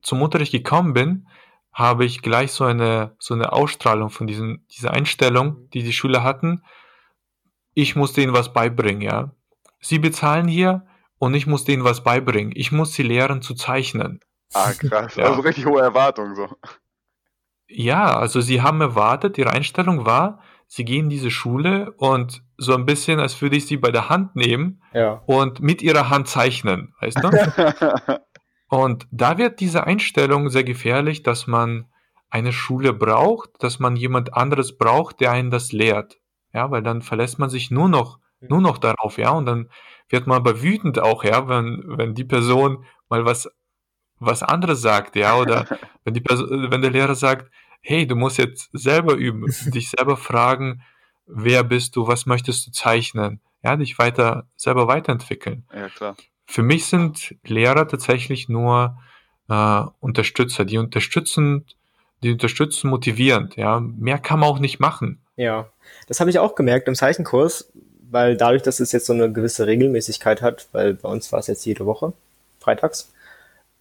[0.00, 1.28] zum Unterricht gekommen bin,
[1.70, 6.22] habe ich gleich so eine, so eine Ausstrahlung von diesen, dieser Einstellung, die die Schüler
[6.22, 6.64] hatten.
[7.74, 9.30] Ich muss denen was beibringen, ja.
[9.80, 10.86] Sie bezahlen hier
[11.18, 12.52] und ich muss denen was beibringen.
[12.56, 14.20] Ich muss sie lehren zu zeichnen.
[14.54, 15.16] Ah, krass.
[15.16, 15.24] Ja.
[15.24, 16.48] Also richtig hohe Erwartungen so.
[17.66, 22.74] Ja, also sie haben erwartet, ihre Einstellung war, sie gehen in diese Schule und so
[22.74, 25.22] ein bisschen, als würde ich sie bei der Hand nehmen Ja.
[25.26, 27.30] und mit ihrer Hand zeichnen, weißt du?
[28.70, 31.86] Und da wird diese Einstellung sehr gefährlich, dass man
[32.28, 36.18] eine Schule braucht, dass man jemand anderes braucht, der einen das lehrt.
[36.52, 39.70] Ja, weil dann verlässt man sich nur noch, nur noch darauf, ja, und dann
[40.10, 43.50] wird man aber wütend auch, ja, wenn, wenn die Person mal was,
[44.18, 45.64] was anderes sagt, ja, oder
[46.04, 47.50] wenn die Person, wenn der Lehrer sagt,
[47.80, 50.82] hey, du musst jetzt selber üben, dich selber fragen,
[51.26, 56.16] wer bist du, was möchtest du zeichnen, ja, dich weiter, selber weiterentwickeln ja, klar.
[56.46, 58.98] für mich sind Lehrer tatsächlich nur
[59.48, 61.64] äh, Unterstützer, die unterstützen,
[62.22, 63.56] die unterstützen motivierend.
[63.56, 65.20] Ja, mehr kann man auch nicht machen.
[65.36, 65.68] Ja,
[66.06, 67.70] das habe ich auch gemerkt im Zeichenkurs,
[68.10, 71.46] weil dadurch, dass es jetzt so eine gewisse Regelmäßigkeit hat, weil bei uns war es
[71.46, 72.12] jetzt jede Woche,
[72.60, 73.12] freitags,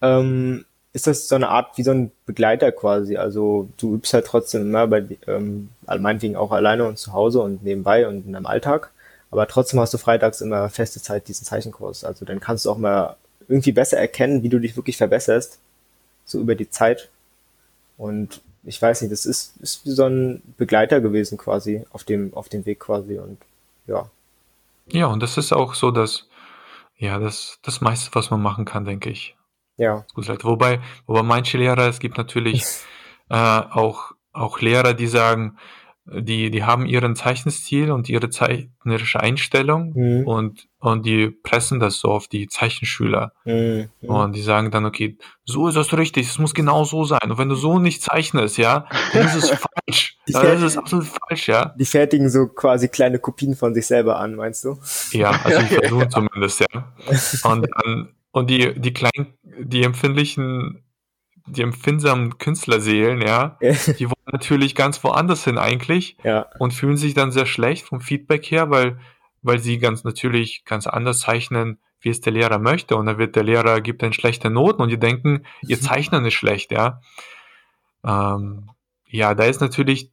[0.01, 0.65] ähm,
[0.97, 3.17] ist das so eine Art wie so ein Begleiter quasi.
[3.17, 7.63] Also du übst halt trotzdem immer bei, ähm, meinetwegen auch alleine und zu Hause und
[7.63, 8.89] nebenbei und in deinem Alltag.
[9.29, 12.03] Aber trotzdem hast du freitags immer feste Zeit diesen Zeichenkurs.
[12.03, 13.15] Also dann kannst du auch mal
[13.47, 15.59] irgendwie besser erkennen, wie du dich wirklich verbesserst,
[16.25, 17.09] so über die Zeit.
[17.99, 22.33] Und ich weiß nicht, das ist, ist wie so ein Begleiter gewesen quasi, auf dem,
[22.33, 23.37] auf dem Weg quasi und
[23.85, 24.09] ja.
[24.87, 26.25] Ja, und das ist auch so, dass,
[26.97, 29.35] ja, das, das meiste, was man machen kann, denke ich.
[29.77, 30.05] Ja.
[30.15, 32.65] Wobei, wobei manche Lehrer, es gibt natürlich
[33.29, 35.57] äh, auch, auch Lehrer, die sagen,
[36.09, 40.25] die, die haben ihren Zeichenstil und ihre zeichnerische Einstellung mhm.
[40.25, 43.33] und, und die pressen das so auf die Zeichenschüler.
[43.43, 43.89] Mhm.
[44.01, 47.29] Und die sagen dann, okay, so ist das richtig, es muss genau so sein.
[47.29, 49.49] Und wenn du so nicht zeichnest, ja, dann ist es
[49.85, 50.17] falsch.
[50.27, 51.73] Die dann ist es absolut falsch, ja.
[51.77, 54.77] Die fertigen so quasi kleine Kopien von sich selber an, meinst du?
[55.11, 56.93] Ja, also ich versuche zumindest, ja.
[57.43, 60.83] Und dann, und die, die kleinen, die empfindlichen
[61.47, 66.45] die empfindsamen Künstlerseelen, ja, die wollen natürlich ganz woanders hin eigentlich ja.
[66.59, 68.99] und fühlen sich dann sehr schlecht vom Feedback her, weil,
[69.41, 72.95] weil sie ganz natürlich ganz anders zeichnen, wie es der Lehrer möchte.
[72.95, 76.33] Und dann wird der Lehrer gibt dann schlechte Noten und die denken, ihr Zeichnen ist
[76.33, 77.01] schlecht, ja.
[78.03, 78.69] Ähm,
[79.07, 80.11] ja, da ist natürlich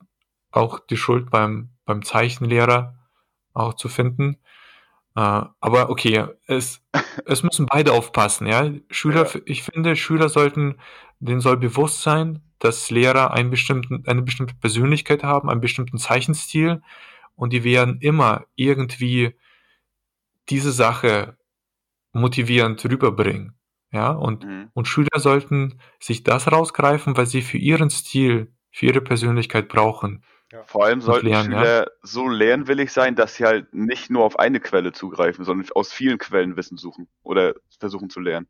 [0.52, 2.94] auch die Schuld beim, beim Zeichenlehrer
[3.52, 4.38] auch zu finden.
[5.16, 5.20] Äh,
[5.60, 6.82] aber okay, es,
[7.26, 8.70] es müssen beide aufpassen, ja.
[8.90, 9.40] Schüler, ja.
[9.46, 10.76] ich finde, Schüler sollten
[11.20, 16.82] denen soll bewusst sein, dass Lehrer einen bestimmten, eine bestimmte Persönlichkeit haben, einen bestimmten Zeichenstil
[17.34, 19.34] und die werden immer irgendwie
[20.48, 21.36] diese Sache
[22.12, 23.54] motivierend rüberbringen.
[23.90, 24.70] Ja, und, mhm.
[24.74, 30.24] und Schüler sollten sich das rausgreifen, was sie für ihren Stil, für ihre Persönlichkeit brauchen.
[30.54, 30.62] Ja.
[30.66, 31.90] Vor allem sollten lernen, Schüler ja?
[32.02, 36.16] so lernwillig sein, dass sie halt nicht nur auf eine Quelle zugreifen, sondern aus vielen
[36.18, 38.46] Quellen Wissen suchen oder versuchen zu lernen.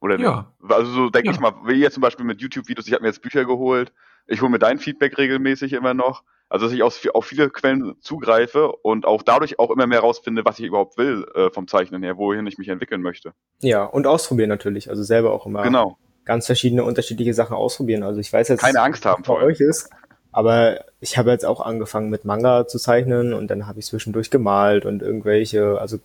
[0.00, 0.52] Oder ja.
[0.68, 1.34] Also so denke ja.
[1.34, 3.92] ich mal, wie jetzt zum Beispiel mit YouTube-Videos, ich habe mir jetzt Bücher geholt,
[4.28, 6.22] ich hole mir dein Feedback regelmäßig immer noch.
[6.48, 10.44] Also dass ich aus, auf viele Quellen zugreife und auch dadurch auch immer mehr rausfinde,
[10.44, 13.34] was ich überhaupt will äh, vom Zeichnen her, wohin ich mich entwickeln möchte.
[13.60, 14.88] Ja, und ausprobieren natürlich.
[14.88, 15.98] Also selber auch immer genau.
[16.24, 18.02] Ganz verschiedene unterschiedliche Sachen ausprobieren.
[18.02, 19.90] Also ich weiß jetzt, keine Angst haben vor euch ist.
[20.32, 24.30] Aber ich habe jetzt auch angefangen mit Manga zu zeichnen und dann habe ich zwischendurch
[24.30, 25.98] gemalt und irgendwelche, also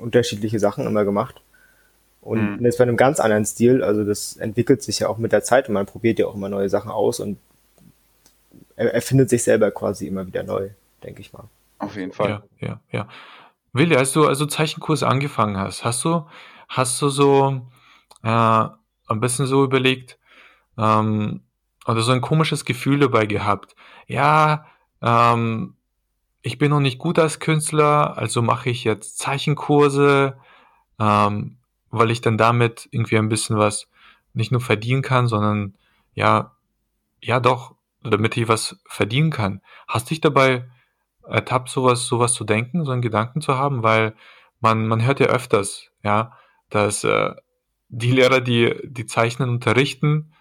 [0.00, 1.40] unterschiedliche Sachen immer gemacht.
[2.20, 2.64] Und mhm.
[2.64, 5.68] jetzt bei einem ganz anderen Stil, also das entwickelt sich ja auch mit der Zeit
[5.68, 7.38] und man probiert ja auch immer neue Sachen aus und
[8.74, 10.70] er, erfindet sich selber quasi immer wieder neu,
[11.02, 11.44] denke ich mal.
[11.78, 12.28] Auf jeden Fall.
[12.28, 13.08] Ja, ja, ja.
[13.72, 16.26] Willi, als du also Zeichenkurs angefangen hast, hast du,
[16.68, 17.60] hast du so
[18.22, 18.64] äh,
[19.06, 20.18] ein bisschen so überlegt,
[20.78, 21.42] ähm,
[21.86, 23.76] oder so ein komisches Gefühl dabei gehabt.
[24.06, 24.66] Ja,
[25.02, 25.74] ähm,
[26.42, 30.36] ich bin noch nicht gut als Künstler, also mache ich jetzt Zeichenkurse.
[30.98, 31.58] Ähm,
[31.90, 33.88] weil ich dann damit irgendwie ein bisschen was
[34.34, 35.74] nicht nur verdienen kann, sondern
[36.14, 36.52] ja,
[37.20, 39.60] ja doch, damit ich was verdienen kann.
[39.88, 40.68] Hast dich dabei
[41.26, 44.14] ertappt, sowas, sowas zu denken, so einen Gedanken zu haben, weil
[44.60, 46.32] man, man hört ja öfters, ja,
[46.70, 47.34] dass äh,
[47.88, 50.32] die Lehrer, die, die zeichnen, unterrichten,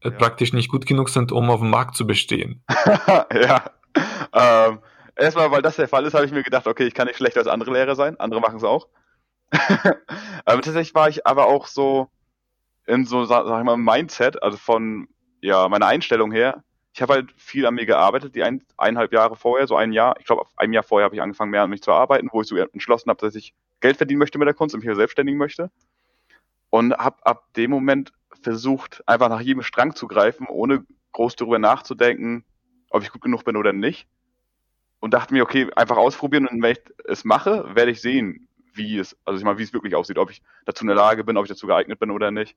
[0.00, 0.16] äh, ja.
[0.16, 2.62] praktisch nicht gut genug sind, um auf dem Markt zu bestehen.
[3.08, 3.70] ja.
[4.32, 4.80] Ähm,
[5.16, 7.40] erstmal, weil das der Fall ist, habe ich mir gedacht, okay, ich kann nicht schlechter
[7.40, 8.88] als andere Lehrer sein, andere machen es auch.
[10.44, 12.08] aber tatsächlich war ich aber auch so
[12.86, 15.08] in so, sag, sag ich mal, Mindset, also von
[15.40, 16.62] ja, meiner Einstellung her.
[16.94, 20.16] Ich habe halt viel an mir gearbeitet, die ein, eineinhalb Jahre vorher, so ein Jahr.
[20.18, 22.48] Ich glaube, ein Jahr vorher habe ich angefangen, mehr an mich zu arbeiten, wo ich
[22.48, 25.38] so entschlossen habe, dass ich Geld verdienen möchte mit der Kunst und mich hier selbstständigen
[25.38, 25.70] möchte.
[26.70, 31.58] Und habe ab dem Moment versucht, einfach nach jedem Strang zu greifen, ohne groß darüber
[31.58, 32.44] nachzudenken,
[32.90, 34.06] ob ich gut genug bin oder nicht.
[35.00, 38.98] Und dachte mir, okay, einfach ausprobieren und wenn ich es mache, werde ich sehen, wie
[38.98, 41.36] es, also ich meine, wie es wirklich aussieht, ob ich dazu in der Lage bin,
[41.36, 42.56] ob ich dazu geeignet bin oder nicht.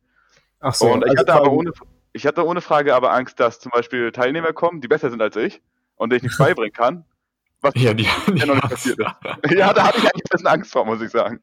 [0.59, 0.91] Ach so.
[0.91, 1.71] Und ich also hatte aber ohne,
[2.13, 5.35] ich hatte ohne Frage aber Angst, dass zum Beispiel Teilnehmer kommen, die besser sind als
[5.35, 5.61] ich
[5.95, 7.05] und denen ich nichts beibringen kann.
[7.61, 9.51] Was ja, die, die ja noch nicht passiert ist.
[9.51, 11.41] ja, da hatte ich eigentlich ein bisschen Angst vor, muss ich sagen.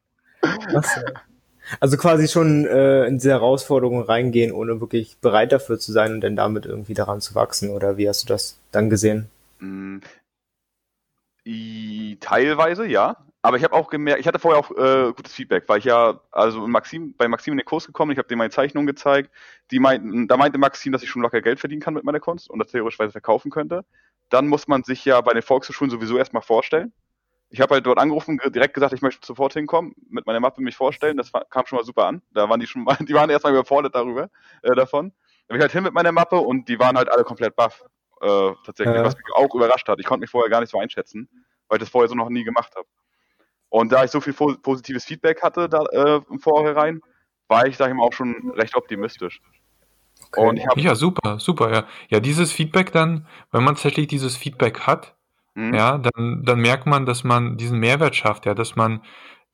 [1.81, 6.20] Also quasi schon äh, in diese Herausforderung reingehen, ohne wirklich bereit dafür zu sein und
[6.20, 9.28] dann damit irgendwie daran zu wachsen, oder wie hast du das dann gesehen?
[9.59, 9.98] Mm,
[12.20, 13.16] teilweise, ja.
[13.40, 16.20] Aber ich habe auch gemerkt, ich hatte vorher auch äh, gutes Feedback, weil ich ja,
[16.33, 19.31] also Maxim, bei Maxim in den Kurs gekommen, ich habe dem meine Zeichnung gezeigt.
[19.70, 22.50] Die meinten, da meinte Maxim, dass ich schon locker Geld verdienen kann mit meiner Kunst
[22.50, 23.85] und das theoretisch verkaufen könnte.
[24.28, 26.92] Dann muss man sich ja bei den Volkshochschulen sowieso erstmal vorstellen.
[27.50, 30.76] Ich habe halt dort angerufen, direkt gesagt, ich möchte sofort hinkommen, mit meiner Mappe mich
[30.76, 31.16] vorstellen.
[31.16, 32.22] Das kam schon mal super an.
[32.32, 34.28] Da waren die schon mal, die waren erstmal überfordert darüber,
[34.62, 35.12] äh, davon.
[35.46, 37.84] Da bin ich halt hin mit meiner Mappe und die waren halt alle komplett baff.
[38.20, 39.04] Äh, tatsächlich, ja.
[39.04, 39.98] was mich auch überrascht hat.
[40.00, 41.28] Ich konnte mich vorher gar nicht so einschätzen,
[41.68, 42.87] weil ich das vorher so noch nie gemacht habe.
[43.70, 47.00] Und da ich so viel positives Feedback hatte da, äh, im Vorhinein,
[47.48, 49.40] war ich, sag ich mal, auch schon recht optimistisch.
[50.28, 50.46] Okay.
[50.46, 51.87] Und ich hab, ja, super, super, ja.
[52.08, 55.14] Ja, dieses Feedback dann, wenn man tatsächlich dieses Feedback hat,
[55.59, 55.75] mhm.
[55.75, 59.03] ja, dann, dann merkt man, dass man diesen Mehrwert schafft, ja, dass man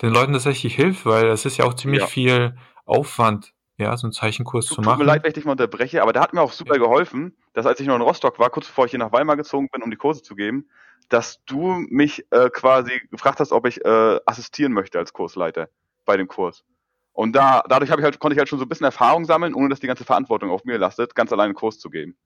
[0.03, 2.07] den Leuten tatsächlich hilft, weil es ist ja auch ziemlich ja.
[2.07, 5.07] viel Aufwand ja, so einen Zeichenkurs Tut, zu tut mir machen.
[5.07, 7.81] leid, wenn ich dich mal unterbreche, aber da hat mir auch super geholfen, dass als
[7.81, 9.97] ich noch in Rostock war, kurz bevor ich hier nach Weimar gezogen bin, um die
[9.97, 10.69] Kurse zu geben,
[11.09, 15.69] dass du mich äh, quasi gefragt hast, ob ich äh, assistieren möchte als Kursleiter
[16.05, 16.64] bei dem Kurs.
[17.12, 19.55] Und da, dadurch habe ich halt, konnte ich halt schon so ein bisschen Erfahrung sammeln,
[19.55, 22.17] ohne dass die ganze Verantwortung auf mir lastet, ganz alleine einen Kurs zu geben.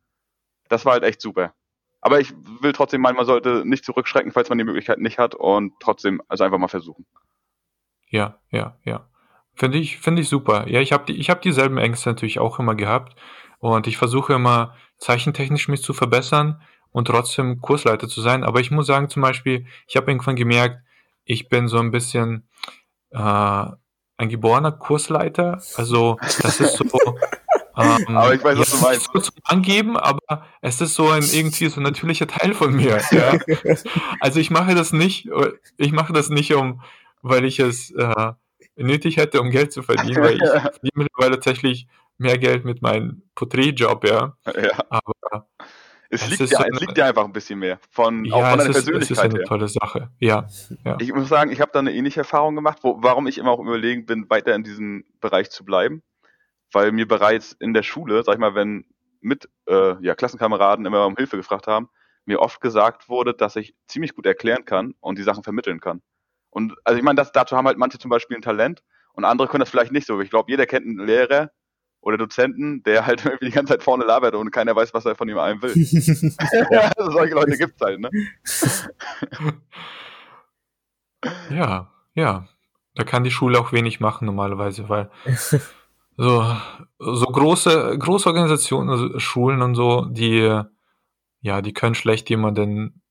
[0.69, 1.55] Das war halt echt super.
[2.01, 5.35] Aber ich will trotzdem meinen, man sollte nicht zurückschrecken, falls man die Möglichkeit nicht hat
[5.35, 7.07] und trotzdem also einfach mal versuchen.
[8.09, 9.09] Ja, ja, ja.
[9.55, 10.69] Finde ich, finde ich super.
[10.69, 13.17] Ja, ich habe die, ich habe dieselben Ängste natürlich auch immer gehabt
[13.59, 18.45] und ich versuche immer zeichentechnisch mich zu verbessern und trotzdem Kursleiter zu sein.
[18.45, 20.83] Aber ich muss sagen, zum Beispiel, ich habe irgendwann gemerkt,
[21.25, 22.49] ich bin so ein bisschen
[23.11, 25.61] äh, ein geborener Kursleiter.
[25.77, 26.85] Also das ist so.
[27.79, 29.11] Ähm, Aber ich weiß, was du meinst.
[29.13, 33.01] So zum Angeben, aber es ist so ein irgendwie so ein natürlicher Teil von mir.
[33.13, 33.39] Ja?
[34.21, 35.29] Also ich mache das nicht,
[35.77, 36.83] ich mache das nicht um,
[37.23, 38.33] weil ich es äh,
[38.77, 41.87] nötig hätte, um Geld zu verdienen, weil ich verdiene mittlerweile tatsächlich
[42.19, 44.37] mehr Geld mit meinem Porträtjob, ja.
[44.47, 44.85] Ja.
[44.91, 45.47] Aber
[46.11, 48.27] Es, Es liegt ist ja, so es eine- liegt ja einfach ein bisschen mehr von,
[48.33, 49.47] auch ja, von es deiner ist, es ist Persönlichkeit eine her.
[49.47, 50.11] tolle Sache.
[50.19, 50.47] Ja,
[50.85, 50.97] ja.
[51.01, 53.61] Ich muss sagen, ich habe da eine ähnliche Erfahrung gemacht, wo, warum ich immer auch
[53.61, 56.03] überlegen bin, weiter in diesem Bereich zu bleiben.
[56.73, 58.85] Weil mir bereits in der Schule, sag ich mal, wenn
[59.21, 61.89] mit äh, ja, Klassenkameraden immer um Hilfe gefragt haben,
[62.25, 66.03] mir oft gesagt wurde, dass ich ziemlich gut erklären kann und die Sachen vermitteln kann.
[66.51, 69.49] Und also ich meine, das, dazu haben halt manche zum Beispiel ein Talent und andere
[69.49, 70.21] können das vielleicht nicht so.
[70.21, 71.51] Ich glaube, jeder kennt einen Lehrer
[72.01, 75.17] oder Dozenten, der halt irgendwie die ganze Zeit vorne labert und keiner weiß, was er
[75.17, 75.73] von ihm einem will.
[76.97, 78.11] also solche Leute gibt's halt, ne?
[81.51, 82.49] Ja, ja.
[82.95, 85.11] Da kann die Schule auch wenig machen normalerweise, weil
[86.19, 86.45] so,
[86.99, 90.61] so große, große Organisationen, also Schulen und so, die,
[91.41, 93.03] ja, die können schlecht jemanden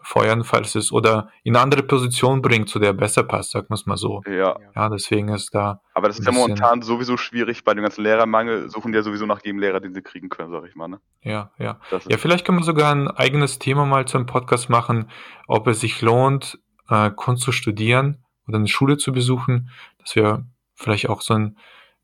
[0.00, 3.66] feuern, falls es oder in eine andere Position bringt, zu der er besser passt, sagen
[3.70, 4.22] wir es mal so.
[4.26, 4.56] Ja.
[4.76, 7.64] Ja, deswegen ist da, Aber das ist ja momentan sowieso schwierig.
[7.64, 10.52] Bei dem ganzen Lehrermangel suchen die ja sowieso nach jedem Lehrer, den sie kriegen können,
[10.52, 10.88] sag ich mal.
[10.88, 11.00] Ne?
[11.22, 11.80] ja, ja.
[11.90, 15.10] Ja, vielleicht können wir sogar ein eigenes Thema mal zum Podcast machen,
[15.48, 19.70] ob es sich lohnt, äh, Kunst zu studieren oder eine Schule zu besuchen.
[19.98, 21.56] Das wäre vielleicht auch so ein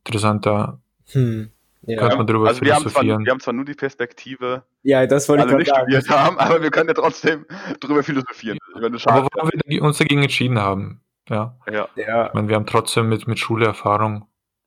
[0.06, 0.80] interessanter,
[1.12, 1.50] Hm.
[1.82, 1.98] Ja.
[1.98, 3.24] Könnte man drüber also wir haben, zwar, philosophieren.
[3.24, 6.06] wir haben zwar nur die Perspektive, ja, das wollte ich alle gerade nicht sagen.
[6.06, 7.46] studiert haben, aber wir können ja trotzdem
[7.80, 8.58] drüber philosophieren.
[8.74, 11.00] Ich meine, das aber warum wir uns dagegen entschieden haben.
[11.28, 11.88] Ja, Ja.
[11.96, 12.26] Ja.
[12.26, 14.26] ich meine, wir haben trotzdem mit, mit Schule Erfahrung.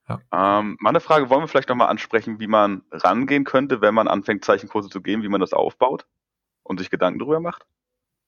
[0.10, 4.08] Ähm, mal eine Frage, wollen wir vielleicht nochmal ansprechen, wie man rangehen könnte, wenn man
[4.08, 6.06] anfängt, Zeichenkurse zu geben, wie man das aufbaut
[6.64, 7.66] und sich Gedanken drüber macht?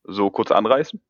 [0.03, 1.01] So kurz anreißen?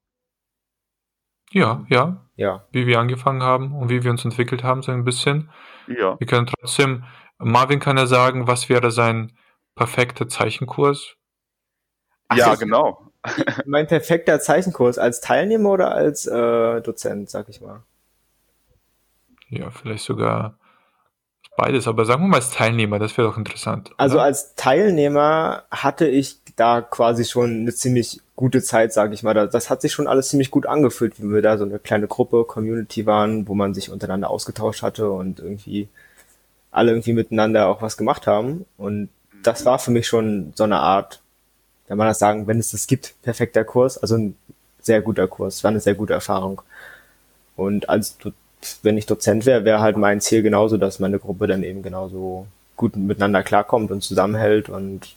[1.51, 2.65] Ja, ja, Ja.
[2.71, 5.49] wie wir angefangen haben und wie wir uns entwickelt haben, so ein bisschen.
[5.87, 6.19] Ja.
[6.19, 7.03] Wir können trotzdem,
[7.37, 9.31] Marvin kann ja sagen, was wäre sein
[9.75, 11.15] perfekter Zeichenkurs?
[12.27, 13.11] Ach, ja, das- genau.
[13.65, 17.81] Mein perfekter Zeichenkurs als Teilnehmer oder als äh, Dozent, sag ich mal.
[19.49, 20.57] Ja, vielleicht sogar
[21.57, 23.91] beides, aber sagen wir mal als Teilnehmer, das wäre doch interessant.
[23.97, 24.25] Also oder?
[24.25, 29.33] als Teilnehmer hatte ich da quasi schon eine ziemlich gute Zeit, sage ich mal.
[29.33, 32.07] Da- Das hat sich schon alles ziemlich gut angefühlt, wie wir da so eine kleine
[32.07, 35.87] Gruppe, Community waren, wo man sich untereinander ausgetauscht hatte und irgendwie
[36.71, 38.65] alle irgendwie miteinander auch was gemacht haben.
[38.77, 39.09] Und
[39.43, 41.21] das war für mich schon so eine Art,
[41.87, 44.35] kann man das sagen, wenn es das gibt, perfekter Kurs, also ein
[44.81, 46.61] sehr guter Kurs, war eine sehr gute Erfahrung.
[47.55, 48.17] Und als
[48.83, 52.47] wenn ich Dozent wäre, wäre halt mein Ziel genauso, dass meine Gruppe dann eben genauso
[52.75, 55.15] gut miteinander klarkommt und zusammenhält und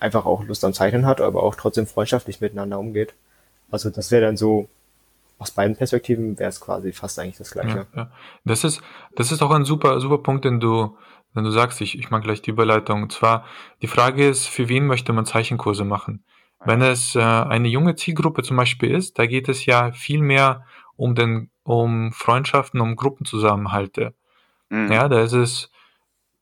[0.00, 3.14] einfach auch Lust am Zeichnen hat, aber auch trotzdem freundschaftlich miteinander umgeht.
[3.70, 4.68] Also das wäre dann so,
[5.38, 7.86] aus beiden Perspektiven wäre es quasi fast eigentlich das Gleiche.
[7.92, 8.10] Ja, ja.
[8.44, 8.80] Das ist,
[9.14, 10.96] das ist auch ein super, super Punkt, den du,
[11.34, 13.02] wenn du sagst, ich, ich mag gleich die Überleitung.
[13.02, 13.44] Und zwar,
[13.82, 16.24] die Frage ist, für wen möchte man Zeichenkurse machen?
[16.64, 20.64] Wenn es äh, eine junge Zielgruppe zum Beispiel ist, da geht es ja viel mehr
[20.96, 24.14] um den, um Freundschaften, um Gruppenzusammenhalte.
[24.68, 24.90] Mhm.
[24.90, 25.70] Ja, da ist es,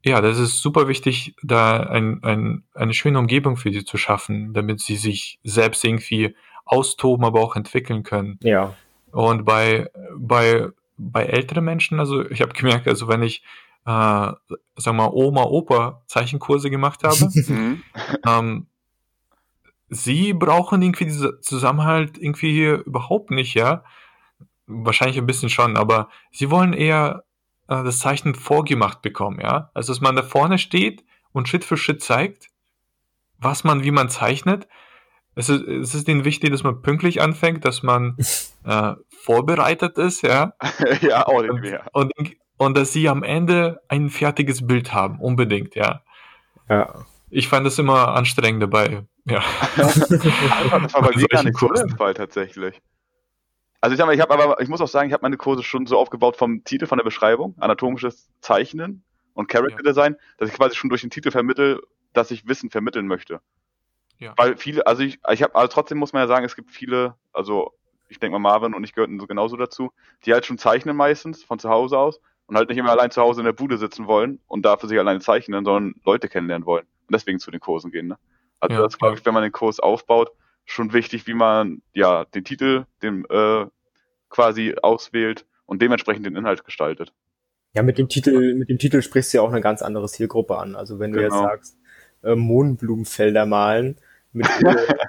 [0.06, 4.54] ja, das ist super wichtig, da ein, ein, eine schöne Umgebung für sie zu schaffen,
[4.54, 8.38] damit sie sich selbst irgendwie austoben, aber auch entwickeln können.
[8.42, 8.74] Ja,
[9.12, 13.42] Und bei, bei, bei älteren Menschen, also ich habe gemerkt, also wenn ich,
[13.84, 14.38] äh, sagen
[14.84, 17.16] wir mal, Oma, Opa Zeichenkurse gemacht habe,
[17.48, 17.82] Mhm.
[18.26, 18.66] ähm,
[19.88, 23.84] sie brauchen irgendwie diesen Zusammenhalt irgendwie hier überhaupt nicht, ja.
[24.66, 27.22] Wahrscheinlich ein bisschen schon, aber sie wollen eher
[27.68, 29.70] äh, das Zeichnen vorgemacht bekommen, ja.
[29.74, 32.48] Also dass man da vorne steht und Schritt für Schritt zeigt,
[33.38, 34.68] was man, wie man zeichnet.
[35.34, 38.16] Es ist, es ist ihnen wichtig, dass man pünktlich anfängt, dass man
[38.64, 40.54] äh, vorbereitet ist, ja.
[41.00, 41.86] ja, auch nicht mehr.
[41.92, 42.12] Und,
[42.56, 46.02] und dass sie am Ende ein fertiges Bild haben, unbedingt, ja.
[46.68, 47.04] ja.
[47.28, 49.42] Ich fand das immer anstrengend dabei, ja.
[49.76, 52.80] Das war, bei mir gar solchen nicht so der Fall tatsächlich.
[53.86, 55.62] Also ich sag mal, ich habe aber, ich muss auch sagen, ich habe meine Kurse
[55.62, 59.04] schon so aufgebaut vom Titel, von der Beschreibung, anatomisches Zeichnen,
[59.36, 61.80] und Character Design, dass ich quasi schon durch den Titel vermittel,
[62.12, 63.40] dass ich Wissen vermitteln möchte.
[64.18, 64.34] Ja.
[64.36, 67.14] Weil viele, also ich, ich habe, also trotzdem muss man ja sagen, es gibt viele,
[67.32, 67.74] also
[68.08, 69.92] ich denke mal Marvin und ich gehörten so genauso dazu,
[70.24, 73.22] die halt schon zeichnen meistens von zu Hause aus und halt nicht immer allein zu
[73.22, 76.86] Hause in der Bude sitzen wollen und dafür sich alleine zeichnen, sondern Leute kennenlernen wollen
[77.06, 78.08] und deswegen zu den Kursen gehen.
[78.08, 78.18] Ne?
[78.58, 80.32] Also Ja, das ist, glaube ich, wenn man den Kurs aufbaut,
[80.64, 83.66] schon wichtig, wie man ja den Titel, den äh,
[84.36, 87.12] quasi auswählt und dementsprechend den Inhalt gestaltet.
[87.72, 90.58] Ja, mit dem Titel, mit dem Titel sprichst du ja auch eine ganz andere Zielgruppe
[90.58, 90.76] an.
[90.76, 91.44] Also wenn du jetzt Genau.
[91.44, 91.78] sagst,
[92.22, 93.96] äh, Mohnblumenfelder malen
[94.34, 94.46] mit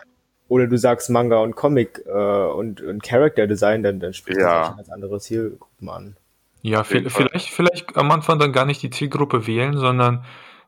[0.47, 4.61] oder du sagst Manga und Comic äh, und, und Character Design, dann, dann sprichst Ja.
[4.61, 6.17] du schon ganz andere Zielgruppen an.
[6.61, 10.23] Ja, vielleicht, vielleicht am Anfang dann gar nicht die Zielgruppe wählen, sondern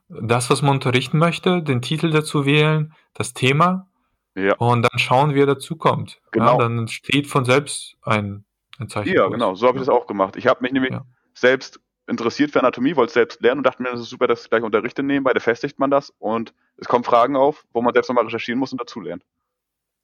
[0.08, 3.88] das, was man unterrichten möchte, den Titel dazu wählen, das Thema
[4.34, 4.54] Ja.
[4.56, 6.20] und dann schauen, wer dazukommt.
[6.30, 6.52] Genau.
[6.52, 8.44] Ja, dann entsteht von selbst ein,
[8.80, 9.12] ein Zeichen.
[9.12, 10.36] Ja, genau, so habe ich das auch gemacht.
[10.36, 11.04] Ich habe mich nämlich Ja.
[11.34, 14.50] selbst interessiert für Anatomie, wollte selbst lernen und dachte mir, das ist super, dass ich
[14.50, 18.08] gleich Unterrichte nebenbei, da festigt man das und es kommen Fragen auf, wo man selbst
[18.08, 19.22] nochmal recherchieren muss und dazulernen.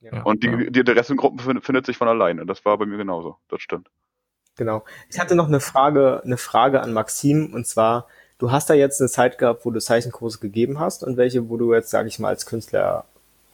[0.00, 0.56] Ja, Und die, ja.
[0.70, 2.46] die, die Rest in Gruppen findet, findet sich von alleine.
[2.46, 3.38] Das war bei mir genauso.
[3.48, 3.88] Das stimmt.
[4.56, 4.84] Genau.
[5.10, 8.06] Ich hatte noch eine Frage, eine Frage an Maxim und zwar,
[8.38, 11.56] du hast da jetzt eine Zeit gehabt, wo du Zeichenkurse gegeben hast und welche, wo
[11.56, 13.04] du jetzt, sage ich mal, als Künstler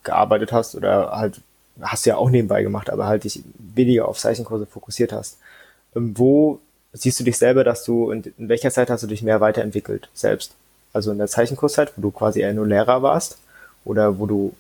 [0.03, 1.41] gearbeitet hast oder halt,
[1.81, 5.39] hast du ja auch nebenbei gemacht, aber halt dich weniger auf Zeichenkurse fokussiert hast.
[5.97, 6.61] Ähm, Wo
[6.93, 10.55] siehst du dich selber, dass du, in, welcher Zeit hast du dich mehr weiterentwickelt selbst?
[10.93, 13.39] Also in der Zeichenkurszeit, wo du quasi eher nur Lehrer warst
[13.85, 14.55] oder wo du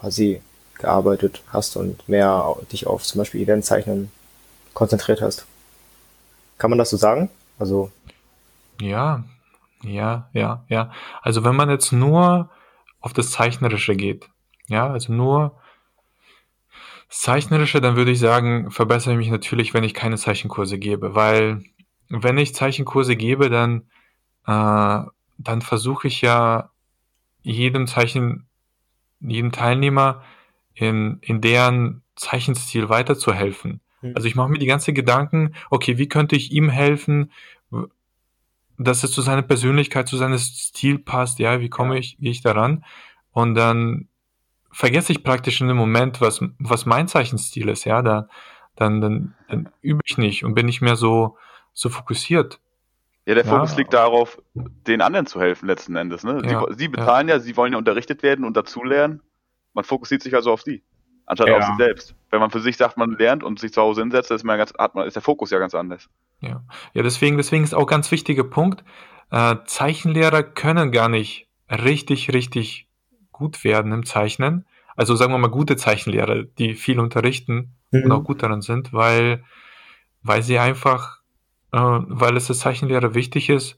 [0.00, 0.40] quasi
[0.74, 4.10] gearbeitet hast und mehr dich auf zum Beispiel Eventzeichnen
[4.74, 5.46] konzentriert hast.
[6.58, 7.30] Kann man das so sagen?
[7.58, 7.90] Also,
[8.80, 9.24] Ja,
[9.82, 10.92] ja, ja, ja.
[11.22, 12.50] Also wenn man jetzt nur
[13.00, 14.28] auf das Zeichnerische geht,
[14.68, 15.52] ja, also nur
[17.10, 21.14] das Zeichnerische, dann würde ich sagen, verbessere ich mich natürlich, wenn ich keine Zeichenkurse gebe,
[21.16, 21.62] weil
[22.08, 23.82] wenn ich Zeichenkurse gebe, dann,
[24.46, 25.02] äh,
[25.38, 26.70] dann versuche ich ja
[27.42, 28.46] jedem Zeichen,
[29.20, 30.22] jedem Teilnehmer
[30.74, 33.80] in, in deren Zeichenstil weiterzuhelfen.
[34.00, 34.12] Hm.
[34.14, 37.32] Also ich mache mir die ganze Gedanken, okay, wie könnte ich ihm helfen,
[38.78, 42.00] dass es zu seiner Persönlichkeit, zu seinem Stil passt, ja, wie komme Ja.
[42.00, 42.84] ich, gehe ich daran?
[43.32, 44.08] Und dann
[44.72, 48.28] vergesse ich praktisch in dem Moment, was, was mein Zeichenstil ist, ja, da,
[48.76, 51.36] dann, dann, dann übe ich nicht und bin nicht mehr so,
[51.72, 52.60] so fokussiert.
[53.26, 53.50] Ja, der Ja.
[53.52, 56.24] Fokus liegt darauf, den anderen zu helfen letzten Endes.
[56.24, 56.40] Ne?
[56.44, 57.38] Ja, Sie, sie bezahlen ja.
[57.38, 59.20] sie wollen ja unterrichtet werden und dazulernen.
[59.74, 60.82] Man fokussiert sich also auf sie,
[61.26, 61.58] anstatt Ja.
[61.58, 62.14] auf sich selbst.
[62.30, 64.72] Wenn man für sich sagt, man lernt und sich zu Hause hinsetzt, ist, man ganz,
[64.78, 66.08] hat man, ist der Fokus ja ganz anders.
[66.40, 66.62] Ja,
[66.94, 68.82] ja deswegen, deswegen ist auch ganz wichtiger Punkt,
[69.30, 72.88] äh, Zeichenlehrer können gar nicht richtig, richtig
[73.40, 74.66] gut werden im Zeichnen.
[74.96, 78.12] Also sagen wir mal gute Zeichenlehrer, die viel unterrichten und Mhm.
[78.12, 79.42] auch gut daran sind, weil,
[80.22, 81.18] weil sie einfach,
[81.72, 83.76] äh, weil es als Zeichenlehrer wichtig ist,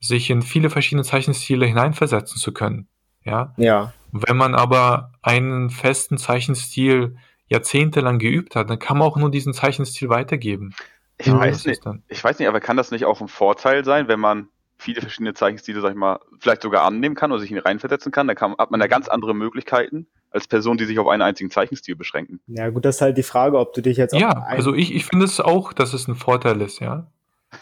[0.00, 2.88] sich in viele verschiedene Zeichenstile hineinversetzen zu können.
[3.24, 9.16] Ja, ja, wenn man aber einen festen Zeichenstil jahrzehntelang geübt hat, dann kann man auch
[9.16, 10.74] nur diesen Zeichenstil weitergeben.
[11.18, 14.08] Ich Ja, weiß nicht, ich weiß nicht, aber kann das nicht auch ein Vorteil sein,
[14.08, 14.48] wenn man
[14.82, 18.12] viele verschiedene Zeichenstile, sag ich mal, vielleicht sogar annehmen kann oder sich in ihn reinversetzen
[18.12, 18.26] kann?
[18.26, 21.50] Dann kann, hat man ja ganz andere Möglichkeiten als Personen, die sich auf einen einzigen
[21.50, 22.40] Zeichenstil beschränken.
[22.46, 24.74] ja gut, das ist halt die Frage, ob du dich jetzt auf ja, einen, also
[24.74, 27.06] ich, ich finde es auch, dass es ein Vorteil ist, ja.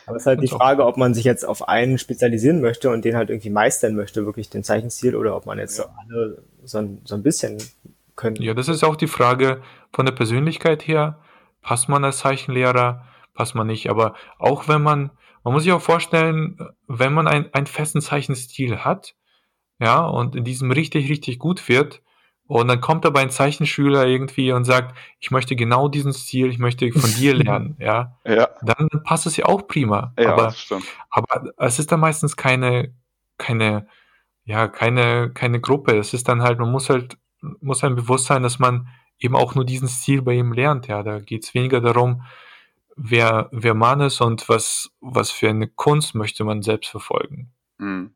[0.06, 3.04] aber es ist halt die Frage, ob man sich jetzt auf einen spezialisieren möchte und
[3.04, 6.78] den halt irgendwie meistern möchte, wirklich den Zeichenstil, oder ob man jetzt so alle so
[6.78, 7.58] ein, so ein bisschen
[8.20, 8.36] können.
[8.36, 11.18] Ja, das ist auch die Frage von der Persönlichkeit her.
[11.62, 13.04] Passt man als Zeichenlehrer,
[13.34, 13.90] passt man nicht.
[13.90, 15.10] Aber auch wenn man,
[15.44, 19.14] man muss sich auch vorstellen, wenn man ein, einen festen Zeichenstil hat,
[19.78, 22.02] ja, und in diesem richtig, richtig gut wird,
[22.46, 26.58] und dann kommt aber ein Zeichenschüler irgendwie und sagt, ich möchte genau diesen Stil, ich
[26.58, 30.12] möchte von dir lernen, ja, Ja, dann passt es ja auch prima.
[30.18, 30.84] ja, aber das stimmt.
[31.10, 32.92] aber es ist dann meistens keine,
[33.38, 33.86] keine,
[34.44, 35.96] ja, keine, keine Gruppe.
[35.96, 37.18] Es ist dann halt, man muss halt,
[37.60, 38.88] muss einem bewusst sein, dass man
[39.20, 40.88] eben auch nur diesen Stil bei ihm lernt.
[40.88, 42.24] Ja, da geht es weniger darum,
[42.96, 47.52] wer, wer man ist und was, was für eine Kunst möchte man selbst verfolgen.
[47.78, 48.14] Hm.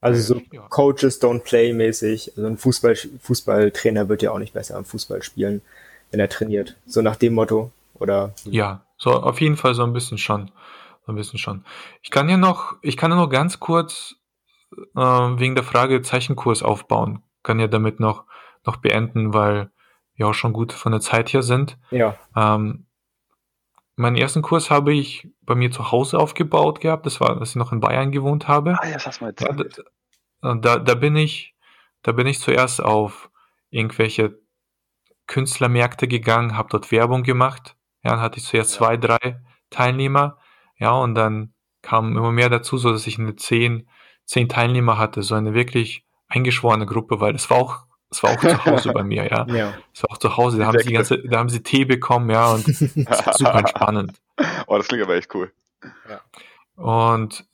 [0.00, 0.66] Also so Ja.
[0.68, 2.32] Coaches don't play mäßig.
[2.36, 5.62] Also ein Fußball, Fußballtrainer wird ja auch nicht besser am Fußball spielen,
[6.10, 6.76] wenn er trainiert.
[6.84, 7.72] So nach dem Motto.
[7.94, 10.50] Oder Ja, so auf jeden Fall so ein bisschen schon.
[11.06, 11.64] So ein bisschen schon.
[12.02, 14.16] Ich kann hier noch, ich kann ja noch ganz kurz
[14.94, 17.22] äh, wegen der Frage Zeichenkurs aufbauen.
[17.42, 18.24] Kann ja damit noch,
[18.66, 19.70] noch beenden, weil
[20.16, 21.78] wir auch schon gut von der Zeit her sind.
[21.90, 22.16] ja.
[22.36, 22.86] Ähm,
[23.96, 27.06] meinen ersten Kurs habe ich bei mir zu Hause aufgebaut gehabt.
[27.06, 28.76] Das war, als ich noch in Bayern gewohnt habe.
[28.80, 29.84] Ah, ja, das hast du mal erzählt.
[30.40, 31.54] da, da, da bin ich,
[32.02, 33.30] da bin ich zuerst auf
[33.70, 34.38] irgendwelche
[35.26, 37.76] Künstlermärkte gegangen, habe dort Werbung gemacht.
[38.02, 38.78] Ja, dann hatte ich zuerst Ja.
[38.78, 39.40] zwei, drei
[39.70, 40.38] Teilnehmer.
[40.78, 43.88] Ja, und dann kam immer mehr dazu, so dass ich eine zehn,
[44.24, 48.40] zehn Teilnehmer hatte, so eine wirklich eingeschworene Gruppe, weil es war auch, es war auch
[48.40, 49.46] zu Hause bei mir, ja.
[49.48, 49.74] Ja.
[49.92, 52.30] Es war auch zu Hause, da haben sie die ganze, da haben sie Tee bekommen,
[52.30, 52.80] ja, und es
[53.26, 54.12] war super entspannend.
[54.66, 55.52] Oh, das klingt aber echt cool.
[56.76, 57.46] Und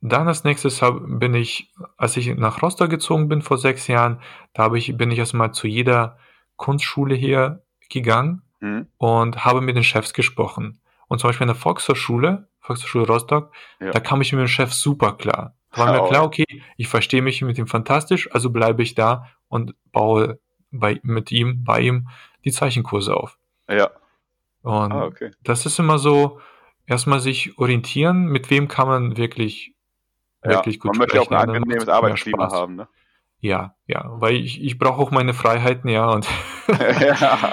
[0.00, 4.20] dann als nächstes hab, bin ich, als ich nach Rostock gezogen bin vor sechs Jahren,
[4.52, 6.18] da habe ich, bin ich erstmal zu jeder
[6.56, 8.86] Kunstschule hier gegangen Hm?
[8.96, 10.80] und habe mit den Chefs gesprochen.
[11.08, 13.90] Und zum Beispiel in der Volkshochschule, Volkshochschule Rostock, Ja.
[13.90, 15.54] da kam ich mit dem Chef super klar.
[15.72, 16.08] Da war mir Oh.
[16.08, 16.46] klar, okay,
[16.78, 20.38] ich verstehe mich mit ihm fantastisch, also bleibe ich da und baue
[20.70, 22.08] bei, mit ihm, bei ihm
[22.44, 23.38] die Zeichenkurse auf.
[23.68, 23.90] Ja.
[24.62, 25.30] Und Ah, okay.
[25.42, 26.40] das ist immer so,
[26.86, 29.74] erstmal sich orientieren, mit wem kann man wirklich,
[30.42, 30.50] Ja.
[30.50, 32.88] wirklich gut Man möchte auch ein sprechen, dann angenehmes Arbeitsklima haben, ne?
[33.40, 36.26] Ja, ja, weil ich, ich brauche auch meine Freiheiten, ja, und
[37.00, 37.52] ja.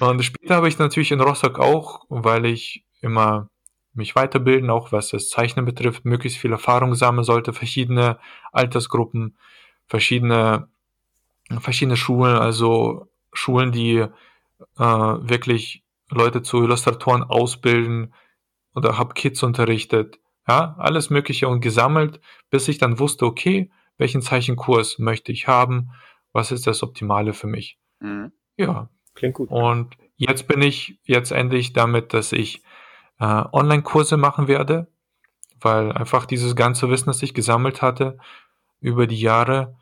[0.00, 3.48] Und später habe ich natürlich in Rostock auch, weil ich immer
[3.94, 8.18] mich weiterbilden, auch was das Zeichnen betrifft, möglichst viel Erfahrung sammeln sollte, verschiedene
[8.52, 9.36] Altersgruppen,
[9.86, 10.68] verschiedene,
[11.60, 14.08] verschiedene Schulen, also Schulen, die äh,
[14.78, 18.14] wirklich Leute zu Illustratoren ausbilden
[18.74, 22.20] oder habe Kids unterrichtet, ja, alles Mögliche und gesammelt,
[22.50, 25.90] bis ich dann wusste, okay, welchen Zeichenkurs möchte ich haben,
[26.32, 27.78] was ist das Optimale für mich.
[28.00, 28.32] Mhm.
[28.56, 29.50] Ja, Klingt gut.
[29.50, 32.62] und jetzt bin ich jetzt endlich damit, dass ich
[33.18, 34.88] äh, Online-Kurse machen werde,
[35.60, 38.18] weil einfach dieses ganze Wissen, das ich gesammelt hatte
[38.80, 39.76] über die Jahre,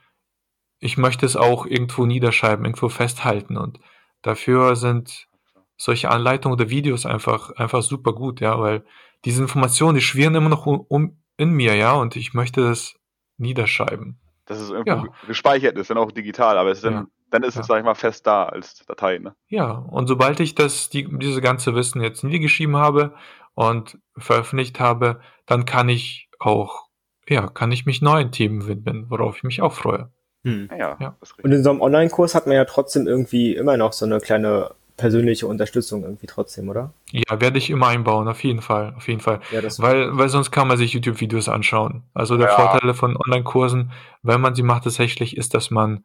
[0.79, 3.81] ich möchte es auch irgendwo niederschreiben, irgendwo festhalten und
[4.23, 5.29] dafür sind
[5.77, 8.85] solche Anleitungen oder Videos einfach einfach super gut, ja, weil
[9.25, 12.95] diese Informationen, die schwirren immer noch um, um in mir, ja, und ich möchte das
[13.37, 14.19] niederschreiben.
[14.47, 15.13] Dass es irgendwo Ja.
[15.27, 17.07] gespeichert ist, dann auch digital, aber es ist dann, Ja.
[17.31, 17.63] dann ist es, Ja.
[17.65, 19.35] sag ich mal, fest da als Datei, ne?
[19.49, 23.15] Ja, und sobald ich das, die, diese ganze Wissen jetzt niedergeschrieben habe
[23.55, 26.87] und veröffentlicht habe, dann kann ich auch,
[27.29, 30.11] ja, kann ich mich neuen Themen widmen, worauf ich mich auch freue.
[30.47, 30.69] Hm.
[30.71, 31.17] Ja, Ja.
[31.21, 34.05] das ist Und in so einem Online-Kurs hat man ja trotzdem irgendwie immer noch so
[34.05, 36.95] eine kleine persönliche Unterstützung irgendwie trotzdem, oder?
[37.11, 39.41] Ja, werde ich immer einbauen, auf jeden Fall, auf jeden Fall.
[39.51, 42.05] Ja, das Weil, weil sonst kann man sich YouTube-Videos anschauen.
[42.15, 42.55] Also der Ja.
[42.57, 43.93] Vorteil von Online-Kursen,
[44.23, 46.05] wenn man sie macht tatsächlich, ist, dass man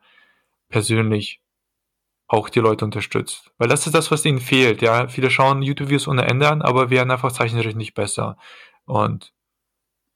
[0.70, 1.39] persönlich
[2.28, 3.52] auch die Leute unterstützt.
[3.58, 4.82] Weil das ist das, was ihnen fehlt.
[4.82, 8.38] Ja, viele schauen YouTube-Videos ohne Ende an, aber werden einfach zeichnerisch nicht besser.
[8.86, 9.32] Und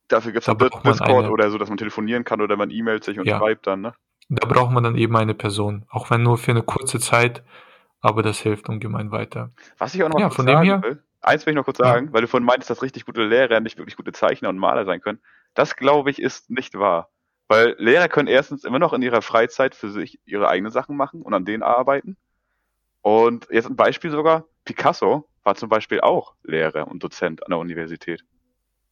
[0.07, 3.03] Dafür gibt es da Discord eine- oder so, dass man telefonieren kann oder man e-mailt
[3.03, 3.39] sich und Ja.
[3.39, 3.93] schreibt dann, ne?
[4.29, 5.85] Da braucht man dann eben eine Person.
[5.89, 7.43] Auch wenn nur für eine kurze Zeit,
[8.01, 9.51] aber das hilft ungemein weiter.
[9.77, 11.65] Was ich auch noch Ja, kurz von dem sagen her- will, eins will ich noch
[11.65, 11.85] kurz Ja.
[11.85, 14.85] sagen, weil du vorhin meintest, dass richtig gute Lehrer nicht wirklich gute Zeichner und Maler
[14.85, 15.19] sein können.
[15.53, 17.09] Das, glaube ich, ist nicht wahr.
[17.47, 21.21] Weil Lehrer können erstens immer noch in ihrer Freizeit für sich ihre eigenen Sachen machen
[21.21, 22.17] und an denen arbeiten.
[23.01, 27.59] Und jetzt ein Beispiel sogar, Picasso war zum Beispiel auch Lehrer und Dozent an der
[27.59, 28.23] Universität.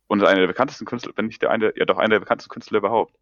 [0.08, 2.78] Und einer der bekanntesten Künstler, wenn nicht der eine, ja doch einer der bekanntesten Künstler
[2.78, 3.16] überhaupt.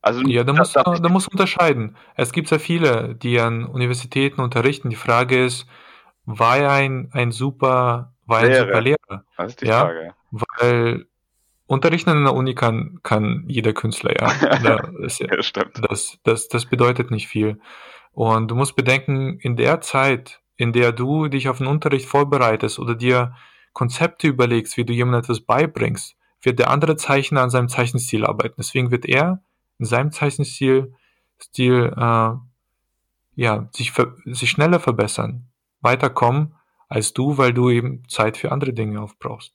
[0.00, 1.96] Also Ja, da muss, da, da muss man unterscheiden.
[2.14, 4.90] Es gibt sehr viele, die an Universitäten unterrichten.
[4.90, 5.66] Die Frage ist,
[6.24, 8.66] war er ein, ein super, war er ein Lehrer.
[8.66, 9.24] super Lehrer?
[9.36, 9.80] das ist die ja.
[9.80, 10.04] Frage.
[10.04, 10.14] ja.
[10.30, 11.06] Weil
[11.66, 14.32] unterrichten in der Uni kann, kann jeder Künstler, ja.
[14.62, 15.80] Da ist ja Ja, das stimmt.
[15.88, 17.60] Das, das, das bedeutet nicht viel.
[18.12, 22.78] Und du musst bedenken, in der Zeit, in der du dich auf den Unterricht vorbereitest
[22.78, 23.34] oder dir
[23.72, 28.56] Konzepte überlegst, wie du jemandem etwas beibringst, wird der andere Zeichner an seinem Zeichenstil arbeiten.
[28.58, 29.42] Deswegen wird er
[29.78, 30.94] in seinem Zeichenstil
[31.40, 32.30] Stil, äh,
[33.36, 33.92] ja, sich,
[34.24, 35.48] sich schneller verbessern,
[35.80, 36.54] weiterkommen
[36.88, 39.54] als du, weil du eben Zeit für andere Dinge aufbrauchst.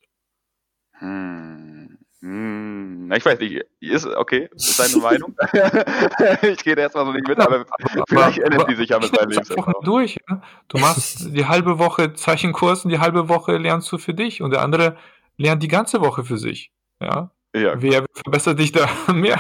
[1.00, 1.98] Hm.
[2.22, 3.08] Hm.
[3.08, 3.66] Na, ich weiß nicht.
[3.82, 5.36] Ist, okay, ist deine Meinung.
[6.44, 7.66] ich gehe da erstmal so nicht mit, aber
[8.08, 9.74] vielleicht ändert die sich ja mit Lebenserfahrung.
[9.74, 10.18] mal durch.
[10.30, 10.42] Ja?
[10.70, 14.52] Du machst die halbe Woche Zeichenkurs und die halbe Woche lernst du für dich und
[14.52, 14.96] der andere
[15.36, 16.72] lernt die ganze Woche für sich.
[17.02, 17.32] Ja?
[17.56, 17.74] Ja.
[17.82, 19.40] Wer verbessert dich da mehr?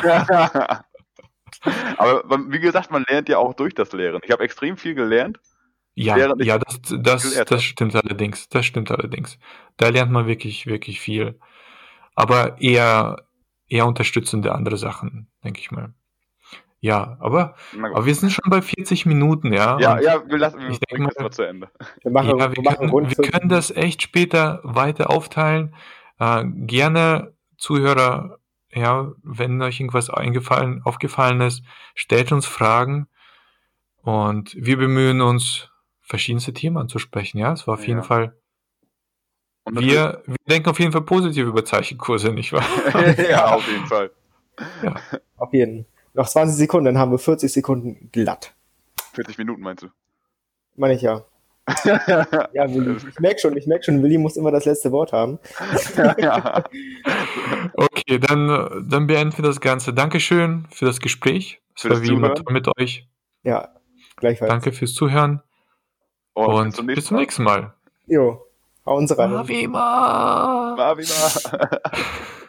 [1.98, 4.22] aber wie gesagt, man lernt ja auch durch das Lehren.
[4.24, 5.40] Ich habe extrem viel gelernt.
[5.96, 8.50] Ja, ja, das, das, das stimmt allerdings.
[8.50, 9.38] Das stimmt allerdings.
[9.78, 11.40] Da lernt man wirklich, wirklich viel.
[12.16, 13.28] Aber eher,
[13.68, 15.94] eher unterstützende andere Sachen, denke ich mal.
[16.80, 19.80] Ja, aber, aber wir sind schon bei 40 Minuten, ja.
[19.80, 21.70] Ja, und ja, wir lassen wir ich denke mal- mal zu Ende.
[22.02, 25.76] wir machen, Ja, wir wir machen können, wir können das echt später weiter aufteilen.
[26.20, 27.34] Äh, gerne
[27.64, 28.40] Zuhörer,
[28.74, 31.64] ja, wenn euch irgendwas eingefallen, aufgefallen ist,
[31.96, 33.08] stellt uns Fragen
[34.02, 35.70] und wir bemühen uns,
[36.02, 37.38] verschiedenste Themen anzusprechen.
[37.38, 37.88] Ja, es war auf Ja.
[37.88, 38.36] jeden Fall,
[39.64, 42.66] Und wir, wir denken auf jeden Fall positiv über Zeichenkurse, nicht wahr?
[43.30, 44.12] ja, auf jeden Fall.
[45.38, 45.86] Auf jeden.
[46.14, 48.54] Noch 20 Sekunden, dann haben wir 40 Sekunden glatt.
[49.14, 49.88] 40 Minuten meinst du?
[50.76, 51.24] Meine ich ja.
[52.54, 55.40] Ja, Willi, ich merke schon, ich merke schon, Willi muss immer das letzte Wort haben.
[56.18, 56.64] ja.
[57.76, 59.94] Okay, dann, dann beenden wir das Ganze.
[59.94, 61.62] Dankeschön für das Gespräch.
[61.76, 63.08] Es war wie immer mit euch.
[63.44, 63.70] Ja,
[64.18, 64.50] gleichfalls.
[64.50, 65.42] Danke fürs Zuhören.
[66.34, 67.74] Und, Und bis, zum bis zum nächsten Mal.
[68.06, 68.46] Jo,
[68.86, 69.32] hau uns rein.
[69.32, 70.76] Mavima!
[70.78, 71.80] Mavima!